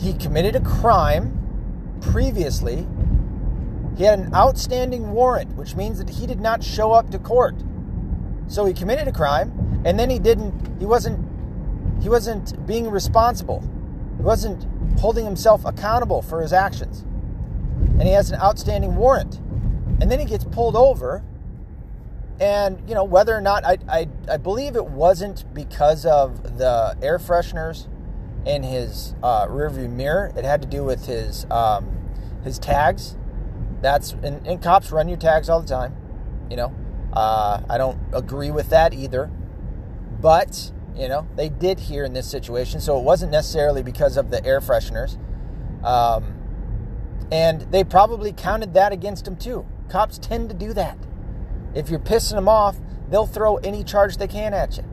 He 0.00 0.14
committed 0.14 0.56
a 0.56 0.60
crime 0.60 1.38
previously 2.00 2.86
he 3.96 4.04
had 4.04 4.18
an 4.18 4.34
outstanding 4.34 5.12
warrant, 5.12 5.54
which 5.56 5.76
means 5.76 5.98
that 5.98 6.08
he 6.08 6.26
did 6.26 6.40
not 6.40 6.64
show 6.64 6.92
up 6.92 7.10
to 7.10 7.18
court. 7.18 7.54
So 8.46 8.64
he 8.64 8.72
committed 8.72 9.06
a 9.06 9.12
crime, 9.12 9.82
and 9.84 9.98
then 9.98 10.08
he 10.08 10.18
didn't. 10.18 10.78
He 10.78 10.86
wasn't. 10.86 11.20
He 12.02 12.08
wasn't 12.08 12.66
being 12.66 12.90
responsible. 12.90 13.60
He 14.16 14.22
wasn't 14.22 14.66
holding 14.98 15.24
himself 15.24 15.64
accountable 15.64 16.22
for 16.22 16.40
his 16.40 16.52
actions. 16.52 17.02
And 17.98 18.02
he 18.02 18.10
has 18.10 18.30
an 18.30 18.40
outstanding 18.40 18.96
warrant. 18.96 19.36
And 20.00 20.10
then 20.10 20.18
he 20.18 20.24
gets 20.24 20.44
pulled 20.44 20.74
over. 20.74 21.22
And, 22.40 22.88
you 22.88 22.94
know, 22.94 23.04
whether 23.04 23.36
or 23.36 23.40
not, 23.40 23.64
I, 23.64 23.78
I, 23.88 24.08
I 24.28 24.36
believe 24.36 24.74
it 24.74 24.86
wasn't 24.86 25.52
because 25.54 26.04
of 26.04 26.58
the 26.58 26.96
air 27.02 27.18
fresheners 27.18 27.86
in 28.44 28.62
his 28.62 29.14
uh, 29.22 29.46
rearview 29.46 29.88
mirror. 29.90 30.32
It 30.36 30.44
had 30.44 30.60
to 30.62 30.68
do 30.68 30.82
with 30.82 31.06
his, 31.06 31.46
um, 31.50 31.88
his 32.42 32.58
tags 32.58 33.16
that's 33.82 34.12
and, 34.22 34.46
and 34.46 34.62
cops 34.62 34.90
run 34.92 35.08
your 35.08 35.18
tags 35.18 35.50
all 35.50 35.60
the 35.60 35.68
time. 35.68 35.94
You 36.48 36.56
know, 36.56 36.74
uh, 37.12 37.60
I 37.68 37.76
don't 37.76 37.98
agree 38.12 38.50
with 38.50 38.70
that 38.70 38.94
either, 38.94 39.30
but 40.20 40.72
you 40.94 41.08
know 41.08 41.26
they 41.36 41.48
did 41.48 41.80
here 41.80 42.04
in 42.04 42.12
this 42.12 42.30
situation, 42.30 42.80
so 42.80 42.98
it 42.98 43.02
wasn't 43.02 43.32
necessarily 43.32 43.82
because 43.82 44.16
of 44.16 44.30
the 44.30 44.44
air 44.46 44.60
fresheners, 44.60 45.18
um, 45.84 46.38
and 47.30 47.62
they 47.72 47.84
probably 47.84 48.32
counted 48.32 48.72
that 48.74 48.92
against 48.92 49.26
him 49.26 49.36
too. 49.36 49.66
Cops 49.88 50.16
tend 50.16 50.48
to 50.48 50.54
do 50.54 50.72
that. 50.72 50.96
If 51.74 51.90
you're 51.90 52.00
pissing 52.00 52.34
them 52.34 52.48
off, 52.48 52.76
they'll 53.08 53.26
throw 53.26 53.56
any 53.56 53.84
charge 53.84 54.16
they 54.16 54.28
can 54.28 54.54
at 54.54 54.76
you. 54.76 54.84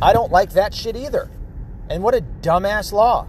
I 0.00 0.12
don't 0.12 0.30
like 0.30 0.52
that 0.52 0.74
shit 0.74 0.96
either. 0.96 1.30
And 1.90 2.02
what 2.02 2.14
a 2.14 2.20
dumbass 2.20 2.92
law. 2.92 3.28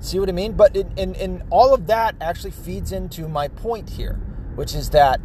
See 0.00 0.18
what 0.18 0.28
I 0.28 0.32
mean? 0.32 0.52
But 0.52 0.76
in, 0.76 0.92
in, 0.96 1.14
in 1.14 1.42
all 1.50 1.74
of 1.74 1.86
that 1.86 2.16
actually 2.20 2.50
feeds 2.50 2.92
into 2.92 3.28
my 3.28 3.48
point 3.48 3.90
here, 3.90 4.14
which 4.54 4.74
is 4.74 4.90
that 4.90 5.20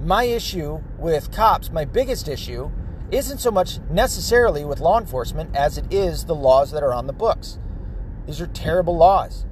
my 0.00 0.24
issue 0.24 0.80
with 0.98 1.32
cops, 1.32 1.70
my 1.70 1.84
biggest 1.84 2.28
issue, 2.28 2.70
isn't 3.10 3.38
so 3.38 3.50
much 3.50 3.78
necessarily 3.90 4.64
with 4.64 4.80
law 4.80 4.98
enforcement 4.98 5.54
as 5.54 5.78
it 5.78 5.92
is 5.92 6.24
the 6.24 6.34
laws 6.34 6.72
that 6.72 6.82
are 6.82 6.92
on 6.92 7.06
the 7.06 7.12
books. 7.12 7.58
These 8.26 8.40
are 8.40 8.48
terrible 8.48 8.96
laws. 8.96 9.46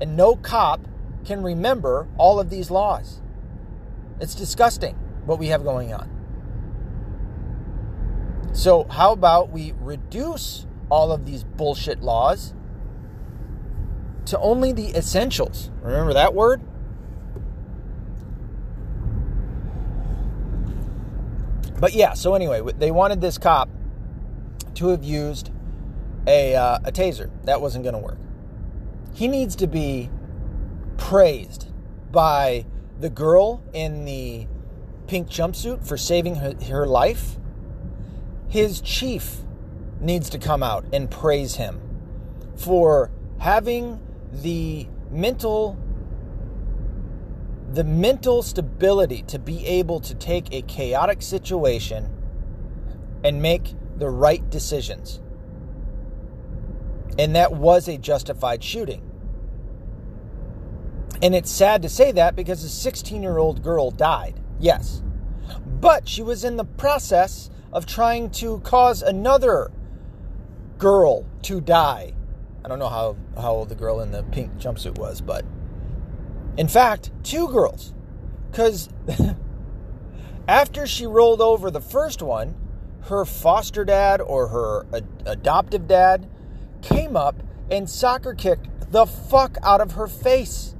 And 0.00 0.16
no 0.16 0.36
cop 0.36 0.80
can 1.24 1.42
remember 1.42 2.08
all 2.16 2.40
of 2.40 2.50
these 2.50 2.70
laws. 2.70 3.20
It's 4.20 4.34
disgusting 4.34 4.94
what 5.26 5.38
we 5.38 5.46
have 5.48 5.64
going 5.64 5.92
on. 5.92 6.08
So, 8.52 8.84
how 8.84 9.12
about 9.12 9.50
we 9.50 9.74
reduce 9.80 10.66
all 10.90 11.12
of 11.12 11.24
these 11.24 11.44
bullshit 11.44 12.02
laws 12.02 12.52
to 14.26 14.38
only 14.38 14.72
the 14.72 14.88
essentials. 14.96 15.70
Remember 15.82 16.12
that 16.12 16.34
word? 16.34 16.60
But 21.78 21.94
yeah, 21.94 22.12
so 22.12 22.34
anyway, 22.34 22.60
they 22.78 22.90
wanted 22.90 23.20
this 23.20 23.38
cop 23.38 23.70
to 24.74 24.88
have 24.88 25.02
used 25.02 25.50
a, 26.26 26.54
uh, 26.54 26.78
a 26.84 26.92
taser. 26.92 27.30
That 27.44 27.60
wasn't 27.60 27.84
going 27.84 27.94
to 27.94 28.00
work. 28.00 28.18
He 29.14 29.28
needs 29.28 29.56
to 29.56 29.66
be 29.66 30.10
praised 30.98 31.68
by 32.12 32.66
the 33.00 33.10
girl 33.10 33.62
in 33.72 34.04
the 34.04 34.46
pink 35.06 35.28
jumpsuit 35.28 35.86
for 35.86 35.96
saving 35.96 36.36
her, 36.36 36.54
her 36.68 36.86
life. 36.86 37.36
His 38.48 38.80
chief 38.80 39.38
needs 40.00 40.28
to 40.30 40.38
come 40.38 40.62
out 40.62 40.84
and 40.92 41.10
praise 41.10 41.56
him 41.56 41.80
for 42.56 43.10
having 43.38 44.00
the 44.32 44.86
mental 45.10 45.78
the 47.72 47.84
mental 47.84 48.42
stability 48.42 49.22
to 49.22 49.38
be 49.38 49.64
able 49.64 50.00
to 50.00 50.12
take 50.14 50.52
a 50.52 50.60
chaotic 50.62 51.22
situation 51.22 52.10
and 53.22 53.40
make 53.40 53.74
the 53.96 54.10
right 54.10 54.50
decisions. 54.50 55.20
And 57.16 57.36
that 57.36 57.52
was 57.52 57.86
a 57.86 57.96
justified 57.96 58.64
shooting. 58.64 59.09
And 61.22 61.34
it's 61.34 61.50
sad 61.50 61.82
to 61.82 61.88
say 61.88 62.12
that 62.12 62.34
because 62.34 62.64
a 62.64 62.68
16 62.68 63.22
year 63.22 63.38
old 63.38 63.62
girl 63.62 63.90
died, 63.90 64.40
yes. 64.58 65.02
But 65.80 66.08
she 66.08 66.22
was 66.22 66.44
in 66.44 66.56
the 66.56 66.64
process 66.64 67.50
of 67.72 67.86
trying 67.86 68.30
to 68.30 68.60
cause 68.60 69.02
another 69.02 69.70
girl 70.78 71.26
to 71.42 71.60
die 71.60 72.14
I 72.64 72.68
don't 72.68 72.78
know 72.78 72.88
how, 72.88 73.16
how 73.36 73.52
old 73.52 73.68
the 73.70 73.74
girl 73.74 74.00
in 74.00 74.10
the 74.12 74.22
pink 74.22 74.58
jumpsuit 74.58 74.98
was, 74.98 75.20
but 75.20 75.44
In 76.56 76.68
fact, 76.68 77.10
two 77.22 77.48
girls. 77.48 77.94
Because 78.50 78.88
after 80.48 80.86
she 80.86 81.06
rolled 81.06 81.40
over 81.40 81.70
the 81.70 81.80
first 81.80 82.22
one, 82.22 82.54
her 83.02 83.24
foster 83.24 83.84
dad 83.84 84.20
or 84.20 84.48
her 84.48 84.86
ad- 84.94 85.08
adoptive 85.24 85.86
dad 85.86 86.28
came 86.82 87.16
up 87.16 87.42
and 87.70 87.88
soccer 87.88 88.34
kicked 88.34 88.68
the 88.92 89.06
fuck 89.06 89.56
out 89.62 89.80
of 89.80 89.92
her 89.92 90.06
face. 90.06 90.74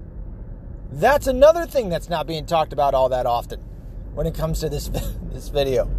That's 0.92 1.26
another 1.26 1.66
thing 1.66 1.88
that's 1.88 2.09
not 2.09 2.26
being 2.26 2.46
talked 2.46 2.72
about 2.72 2.94
all 2.94 3.09
that 3.11 3.26
often 3.26 3.61
when 4.14 4.26
it 4.26 4.35
comes 4.35 4.61
to 4.61 4.68
this 4.68 4.88
this 5.33 5.48
video. 5.48 5.90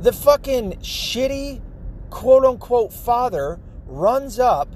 The 0.00 0.12
fucking 0.12 0.74
shitty 0.82 1.62
quote 2.10 2.44
unquote 2.44 2.92
father 2.92 3.58
runs 3.86 4.38
up 4.38 4.68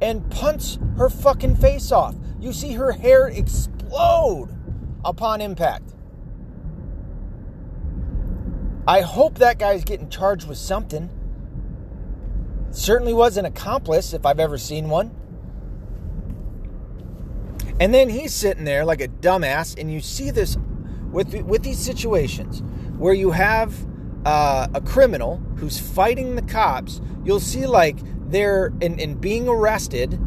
and 0.00 0.30
punts 0.30 0.78
her 0.96 1.08
fucking 1.08 1.56
face 1.56 1.90
off. 1.90 2.14
You 2.38 2.52
see 2.52 2.72
her 2.72 2.92
hair 2.92 3.28
explode 3.28 4.50
upon 5.04 5.40
impact. 5.40 5.94
I 8.86 9.00
hope 9.00 9.38
that 9.38 9.58
guy's 9.58 9.84
getting 9.84 10.08
charged 10.08 10.46
with 10.46 10.58
something. 10.58 11.10
Certainly 12.70 13.14
was 13.14 13.36
an 13.36 13.44
accomplice 13.44 14.12
if 14.12 14.24
I've 14.24 14.40
ever 14.40 14.56
seen 14.56 14.88
one. 14.88 15.17
And 17.80 17.94
then 17.94 18.08
he's 18.08 18.34
sitting 18.34 18.64
there 18.64 18.84
like 18.84 19.00
a 19.00 19.08
dumbass, 19.08 19.78
and 19.78 19.92
you 19.92 20.00
see 20.00 20.30
this 20.30 20.56
with 21.10 21.34
with 21.42 21.62
these 21.62 21.78
situations 21.78 22.62
where 22.98 23.14
you 23.14 23.30
have 23.30 23.74
uh, 24.24 24.66
a 24.74 24.80
criminal 24.80 25.36
who's 25.56 25.78
fighting 25.78 26.34
the 26.34 26.42
cops. 26.42 27.00
You'll 27.24 27.40
see 27.40 27.66
like 27.66 27.98
they're 28.30 28.72
in, 28.80 28.98
in 28.98 29.14
being 29.14 29.48
arrested. 29.48 30.18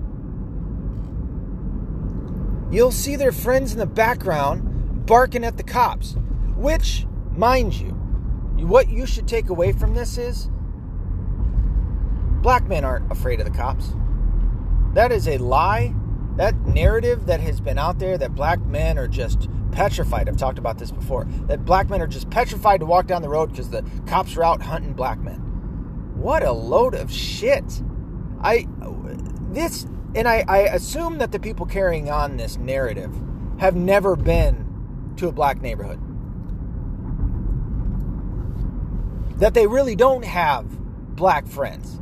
You'll 2.71 2.91
see 2.91 3.17
their 3.17 3.33
friends 3.33 3.73
in 3.73 3.79
the 3.79 3.85
background 3.85 5.05
barking 5.05 5.43
at 5.43 5.57
the 5.57 5.63
cops, 5.63 6.15
which, 6.55 7.05
mind 7.35 7.73
you, 7.73 7.89
what 8.65 8.87
you 8.87 9.05
should 9.05 9.27
take 9.27 9.49
away 9.49 9.73
from 9.73 9.93
this 9.93 10.17
is 10.17 10.49
black 12.41 12.67
men 12.67 12.85
aren't 12.85 13.11
afraid 13.11 13.39
of 13.39 13.45
the 13.45 13.55
cops. 13.55 13.93
That 14.93 15.11
is 15.11 15.27
a 15.27 15.37
lie. 15.37 15.93
That 16.37 16.55
narrative 16.65 17.25
that 17.25 17.39
has 17.41 17.59
been 17.59 17.77
out 17.77 17.99
there 17.99 18.17
that 18.17 18.35
black 18.35 18.61
men 18.65 18.97
are 18.97 19.07
just 19.07 19.49
petrified. 19.71 20.29
I've 20.29 20.37
talked 20.37 20.57
about 20.57 20.77
this 20.77 20.91
before. 20.91 21.25
That 21.47 21.65
black 21.65 21.89
men 21.89 22.01
are 22.01 22.07
just 22.07 22.29
petrified 22.29 22.79
to 22.79 22.85
walk 22.85 23.07
down 23.07 23.21
the 23.21 23.29
road 23.29 23.51
because 23.51 23.69
the 23.69 23.83
cops 24.07 24.35
are 24.37 24.43
out 24.43 24.61
hunting 24.61 24.93
black 24.93 25.19
men. 25.19 25.39
What 26.15 26.43
a 26.43 26.51
load 26.51 26.93
of 26.93 27.11
shit. 27.11 27.81
I 28.41 28.67
this 29.51 29.85
and 30.15 30.27
I, 30.27 30.43
I 30.47 30.59
assume 30.59 31.19
that 31.19 31.31
the 31.31 31.39
people 31.39 31.65
carrying 31.65 32.09
on 32.09 32.37
this 32.37 32.57
narrative 32.57 33.13
have 33.59 33.75
never 33.75 34.15
been 34.15 35.13
to 35.17 35.27
a 35.27 35.31
black 35.31 35.61
neighborhood. 35.61 35.99
That 39.39 39.53
they 39.53 39.67
really 39.67 39.95
don't 39.95 40.25
have 40.25 40.65
black 41.15 41.47
friends, 41.47 41.99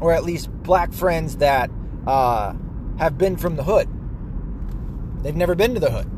or 0.00 0.12
at 0.12 0.24
least 0.24 0.50
black 0.62 0.92
friends 0.92 1.36
that 1.38 1.70
uh, 2.06 2.54
have 2.98 3.18
been 3.18 3.36
from 3.36 3.56
the 3.56 3.64
hood. 3.64 3.88
They've 5.22 5.36
never 5.36 5.54
been 5.54 5.74
to 5.74 5.80
the 5.80 5.90
hood. 5.90 6.10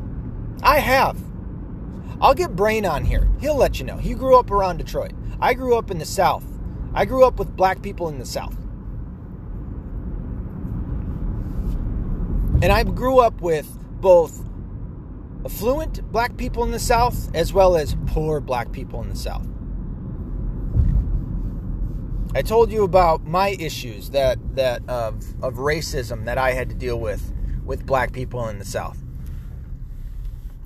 I 0.63 0.79
have. 0.79 1.21
I'll 2.21 2.33
get 2.33 2.55
Brain 2.55 2.85
on 2.85 3.05
here. 3.05 3.29
He'll 3.39 3.57
let 3.57 3.79
you 3.79 3.85
know. 3.85 3.97
He 3.97 4.13
grew 4.13 4.37
up 4.39 4.49
around 4.51 4.77
Detroit. 4.77 5.13
I 5.39 5.53
grew 5.53 5.77
up 5.77 5.91
in 5.91 5.99
the 5.99 6.05
South. 6.05 6.45
I 6.93 7.05
grew 7.05 7.25
up 7.25 7.37
with 7.37 7.55
black 7.55 7.81
people 7.81 8.07
in 8.07 8.19
the 8.19 8.25
South. 8.25 8.55
And 12.63 12.71
I 12.71 12.83
grew 12.83 13.19
up 13.19 13.41
with 13.41 13.67
both 14.01 14.43
affluent 15.43 16.09
black 16.11 16.37
people 16.37 16.63
in 16.63 16.71
the 16.71 16.79
South 16.79 17.29
as 17.35 17.53
well 17.53 17.75
as 17.75 17.95
poor 18.07 18.39
black 18.39 18.71
people 18.71 19.01
in 19.01 19.09
the 19.09 19.15
South. 19.15 19.45
I 22.35 22.41
told 22.41 22.69
you 22.69 22.83
about 22.83 23.23
my 23.23 23.55
issues 23.59 24.09
that 24.09 24.37
that 24.57 24.81
of 24.89 25.23
of 25.41 25.53
racism 25.53 26.25
that 26.25 26.37
I 26.37 26.51
had 26.51 26.67
to 26.67 26.75
deal 26.75 26.99
with 26.99 27.31
with 27.63 27.85
black 27.85 28.11
people 28.11 28.49
in 28.49 28.59
the 28.59 28.65
South. 28.65 29.01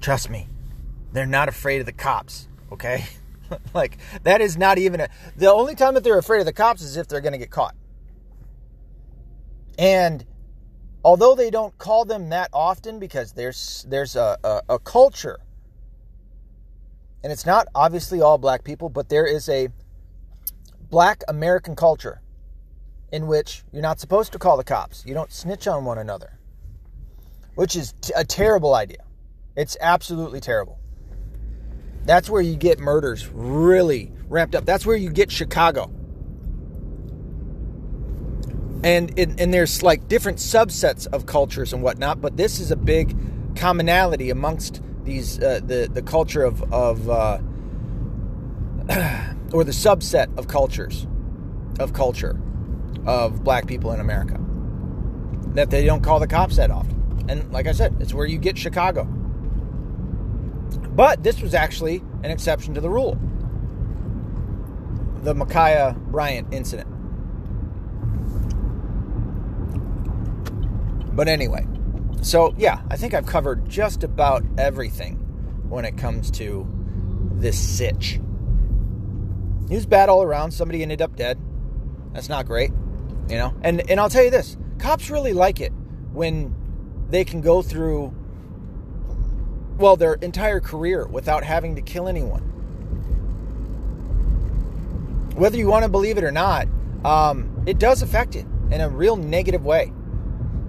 Trust 0.02 0.32
me, 0.32 0.50
they're 1.14 1.28
not 1.28 1.48
afraid 1.48 1.80
of 1.80 1.86
the 1.86 1.92
cops, 1.92 2.48
okay? 2.72 3.06
like 3.76 4.00
that 4.24 4.42
is 4.42 4.58
not 4.58 4.80
even 4.80 5.00
a 5.00 5.10
the 5.36 5.52
only 5.52 5.76
time 5.76 5.94
that 5.94 6.04
they're 6.04 6.18
afraid 6.18 6.40
of 6.40 6.48
the 6.48 6.54
cops 6.54 6.82
is 6.82 6.98
if 6.98 7.08
they're 7.08 7.22
going 7.22 7.34
to 7.34 7.38
get 7.38 7.52
caught. 7.52 7.76
And 9.78 10.26
although 11.06 11.36
they 11.36 11.52
don't 11.52 11.78
call 11.78 12.04
them 12.04 12.30
that 12.30 12.50
often 12.52 12.98
because 12.98 13.34
there's 13.34 13.86
there's 13.88 14.16
a, 14.16 14.40
a, 14.44 14.62
a 14.70 14.80
culture 14.80 15.38
and 17.24 17.32
it's 17.32 17.46
not 17.46 17.68
obviously 17.76 18.22
all 18.22 18.38
black 18.38 18.64
people, 18.64 18.90
but 18.90 19.10
there 19.10 19.26
is 19.26 19.50
a 19.50 19.70
black 20.90 21.24
American 21.28 21.76
culture 21.76 22.22
in 23.12 23.28
which 23.28 23.64
you're 23.72 23.82
not 23.82 24.00
supposed 24.00 24.32
to 24.34 24.40
call 24.40 24.58
the 24.58 24.64
cops. 24.64 25.06
You 25.06 25.14
don't 25.14 25.32
snitch 25.32 25.68
on 25.68 25.86
one 25.86 25.98
another, 25.98 26.40
which 27.56 27.76
is 27.76 27.94
t- 28.02 28.14
a 28.16 28.24
terrible 28.24 28.76
idea. 28.76 29.04
It's 29.56 29.76
absolutely 29.82 30.40
terrible. 30.40 30.80
That's 32.06 32.30
where 32.30 32.42
you 32.42 32.56
get 32.56 32.80
murders 32.80 33.28
really 33.28 34.12
ramped 34.28 34.56
up. 34.56 34.66
That's 34.66 34.86
where 34.86 34.96
you 34.96 35.10
get 35.10 35.32
Chicago. 35.32 35.92
And, 38.84 39.18
and, 39.20 39.40
and 39.40 39.54
there's 39.54 39.84
like 39.84 40.08
different 40.08 40.38
subsets 40.38 41.08
of 41.08 41.26
cultures 41.26 41.74
and 41.74 41.84
whatnot, 41.84 42.22
but 42.22 42.38
this 42.38 42.60
is 42.60 42.72
a 42.72 42.78
big 42.78 43.16
commonality 43.56 44.30
amongst 44.30 44.82
these 45.04 45.40
uh, 45.40 45.60
the 45.64 45.90
the 45.92 46.02
culture 46.02 46.44
of 46.44 46.62
of 46.74 47.10
uh, 47.10 47.40
or 49.54 49.64
the 49.64 49.72
subset 49.72 50.36
of 50.38 50.48
cultures 50.48 51.08
of 51.80 51.94
culture 51.94 52.40
of 53.06 53.44
black 53.44 53.66
people 53.68 53.92
in 53.92 54.00
America 54.00 54.40
that 55.54 55.70
they 55.70 55.86
don't 55.86 56.02
call 56.02 56.20
the 56.20 56.28
cops 56.28 56.58
that 56.58 56.70
often. 56.72 57.26
And 57.28 57.52
like 57.52 57.68
I 57.68 57.72
said, 57.72 57.96
it's 58.00 58.14
where 58.14 58.26
you 58.26 58.38
get 58.38 58.58
Chicago. 58.58 59.06
But 60.96 61.24
this 61.24 61.42
was 61.42 61.54
actually 61.54 62.04
an 62.24 62.32
exception 62.32 62.74
to 62.74 62.82
the 62.82 62.90
rule. 62.90 63.18
The 65.24 65.34
Ma'Khia 65.34 65.96
Bryant 66.08 66.54
incident. 66.54 66.88
But 71.16 71.28
anyway, 71.28 71.68
so 72.22 72.54
yeah, 72.58 72.82
I 72.90 72.98
think 72.98 73.14
I've 73.14 73.26
covered 73.26 73.68
just 73.68 74.04
about 74.04 74.44
everything 74.58 75.16
when 75.70 75.86
it 75.86 75.98
comes 75.98 76.32
to 76.32 76.68
this 77.34 77.60
sitch. 77.60 78.20
He 79.70 79.76
was 79.76 79.86
bad 79.86 80.10
all 80.10 80.24
around. 80.24 80.52
Somebody 80.52 80.82
ended 80.82 81.02
up 81.02 81.16
dead. 81.16 81.40
That's 82.14 82.28
not 82.28 82.48
great, 82.48 82.72
you 83.30 83.38
know. 83.38 83.54
And 83.62 83.88
and 83.90 84.00
I'll 84.00 84.10
tell 84.10 84.24
you 84.24 84.32
this: 84.32 84.58
cops 84.80 85.10
really 85.10 85.32
like 85.32 85.62
it 85.62 85.72
when 86.12 86.56
they 87.10 87.24
can 87.24 87.40
go 87.42 87.62
through 87.62 88.14
well 89.78 89.96
their 89.96 90.16
entire 90.16 90.60
career 90.60 91.08
without 91.08 91.44
having 91.44 91.76
to 91.76 91.82
kill 91.82 92.08
anyone. 92.08 92.42
Whether 95.36 95.58
you 95.58 95.68
want 95.68 95.84
to 95.84 95.90
believe 95.90 96.18
it 96.18 96.24
or 96.24 96.32
not, 96.32 96.68
um, 97.06 97.64
it 97.66 97.78
does 97.80 98.02
affect 98.02 98.36
it 98.36 98.46
in 98.72 98.82
a 98.82 98.90
real 98.90 99.16
negative 99.16 99.64
way. 99.64 99.94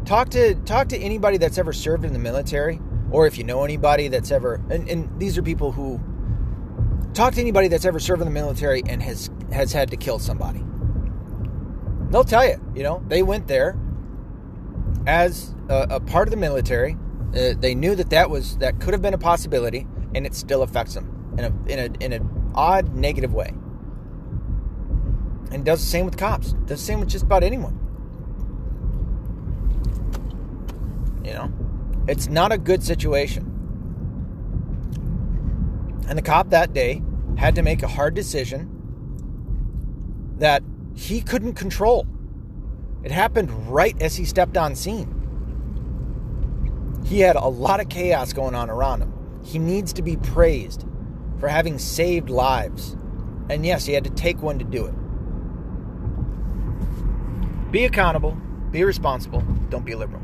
Talk 0.05 0.29
to 0.31 0.55
talk 0.67 0.89
to 0.91 0.99
anybody 0.99 1.39
that's 1.39 1.57
ever 1.57 1.73
served 1.73 2.05
in 2.05 2.13
the 2.13 2.19
military, 2.19 2.81
or 3.11 3.27
if 3.27 3.39
you 3.39 3.45
know 3.45 3.65
anybody 3.65 4.09
that's 4.09 4.31
ever 4.31 4.61
and, 4.71 4.89
and 4.91 5.19
these 5.19 5.39
are 5.39 5.43
people 5.43 5.73
who 5.73 5.99
talk 7.15 7.35
to 7.35 7.41
anybody 7.41 7.69
that's 7.69 7.85
ever 7.85 8.01
served 8.01 8.23
in 8.23 8.27
the 8.27 8.35
military 8.35 8.83
and 8.87 9.03
has 9.03 9.31
has 9.53 9.73
had 9.73 9.91
to 9.91 9.97
kill 9.97 10.19
somebody. 10.19 10.63
They'll 12.11 12.25
tell 12.25 12.47
you, 12.47 12.61
you 12.75 12.83
know, 12.83 13.03
they 13.07 13.23
went 13.23 13.47
there 13.47 13.79
as 15.07 15.55
a, 15.69 15.87
a 15.91 16.01
part 16.01 16.29
of 16.29 16.31
the 16.31 16.37
military. 16.37 16.97
Uh, 17.35 17.55
they 17.57 17.75
knew 17.75 17.95
that 17.95 18.11
that 18.11 18.31
was 18.31 18.57
that 18.59 18.81
could 18.81 18.93
have 18.93 19.03
been 19.03 19.15
a 19.15 19.19
possibility, 19.19 19.87
and 20.15 20.27
it 20.27 20.35
still 20.35 20.63
affects 20.63 20.95
them 20.95 21.35
in 21.39 21.45
a 21.45 21.73
in 21.73 21.79
a 21.79 22.05
in 22.05 22.13
an 22.13 22.53
odd 22.55 22.95
negative 22.95 23.33
way. 23.33 23.53
And 25.53 25.65
does 25.65 25.81
the 25.81 25.87
same 25.87 26.05
with 26.05 26.17
cops. 26.17 26.53
Does 26.67 26.81
the 26.81 26.87
same 26.87 27.01
with 27.01 27.09
just 27.09 27.25
about 27.25 27.43
anyone. 27.43 27.77
You 31.25 31.33
know, 31.33 31.53
it's 32.09 32.29
not 32.29 32.53
a 32.53 32.59
good 32.59 32.83
situation. 32.83 33.50
And 36.11 36.19
the 36.19 36.23
cop 36.23 36.51
that 36.51 36.75
day 36.75 37.03
had 37.39 37.55
to 37.55 37.63
make 37.63 37.85
a 37.85 37.89
hard 37.89 38.15
decision 38.15 38.69
that 40.39 40.65
he 40.97 41.21
couldn't 41.21 41.55
control. 41.55 42.05
It 43.05 43.13
happened 43.13 43.73
right 43.73 43.95
as 44.03 44.17
he 44.17 44.25
stepped 44.25 44.57
on 44.57 44.75
scene. 44.75 45.17
He 47.07 47.21
had 47.21 47.37
a 47.37 47.47
lot 47.47 47.79
of 47.79 47.89
chaos 47.89 48.33
going 48.33 48.57
on 48.57 48.69
around 48.69 49.03
him. 49.03 49.15
He 49.45 49.61
needs 49.61 49.93
to 49.93 50.03
be 50.03 50.17
praised 50.17 50.85
for 51.39 51.47
having 51.47 51.79
saved 51.79 52.29
lives. 52.29 52.97
And 53.49 53.65
yes, 53.65 53.87
he 53.87 53.93
had 53.93 54.03
to 54.03 54.11
take 54.11 54.43
one 54.43 54.59
to 54.59 54.65
do 54.65 54.87
it. 54.87 54.95
Be 57.71 57.85
accountable, 57.85 58.37
be 58.73 58.83
responsible, 58.83 59.45
don't 59.69 59.85
be 59.85 59.95
liberal. 59.95 60.19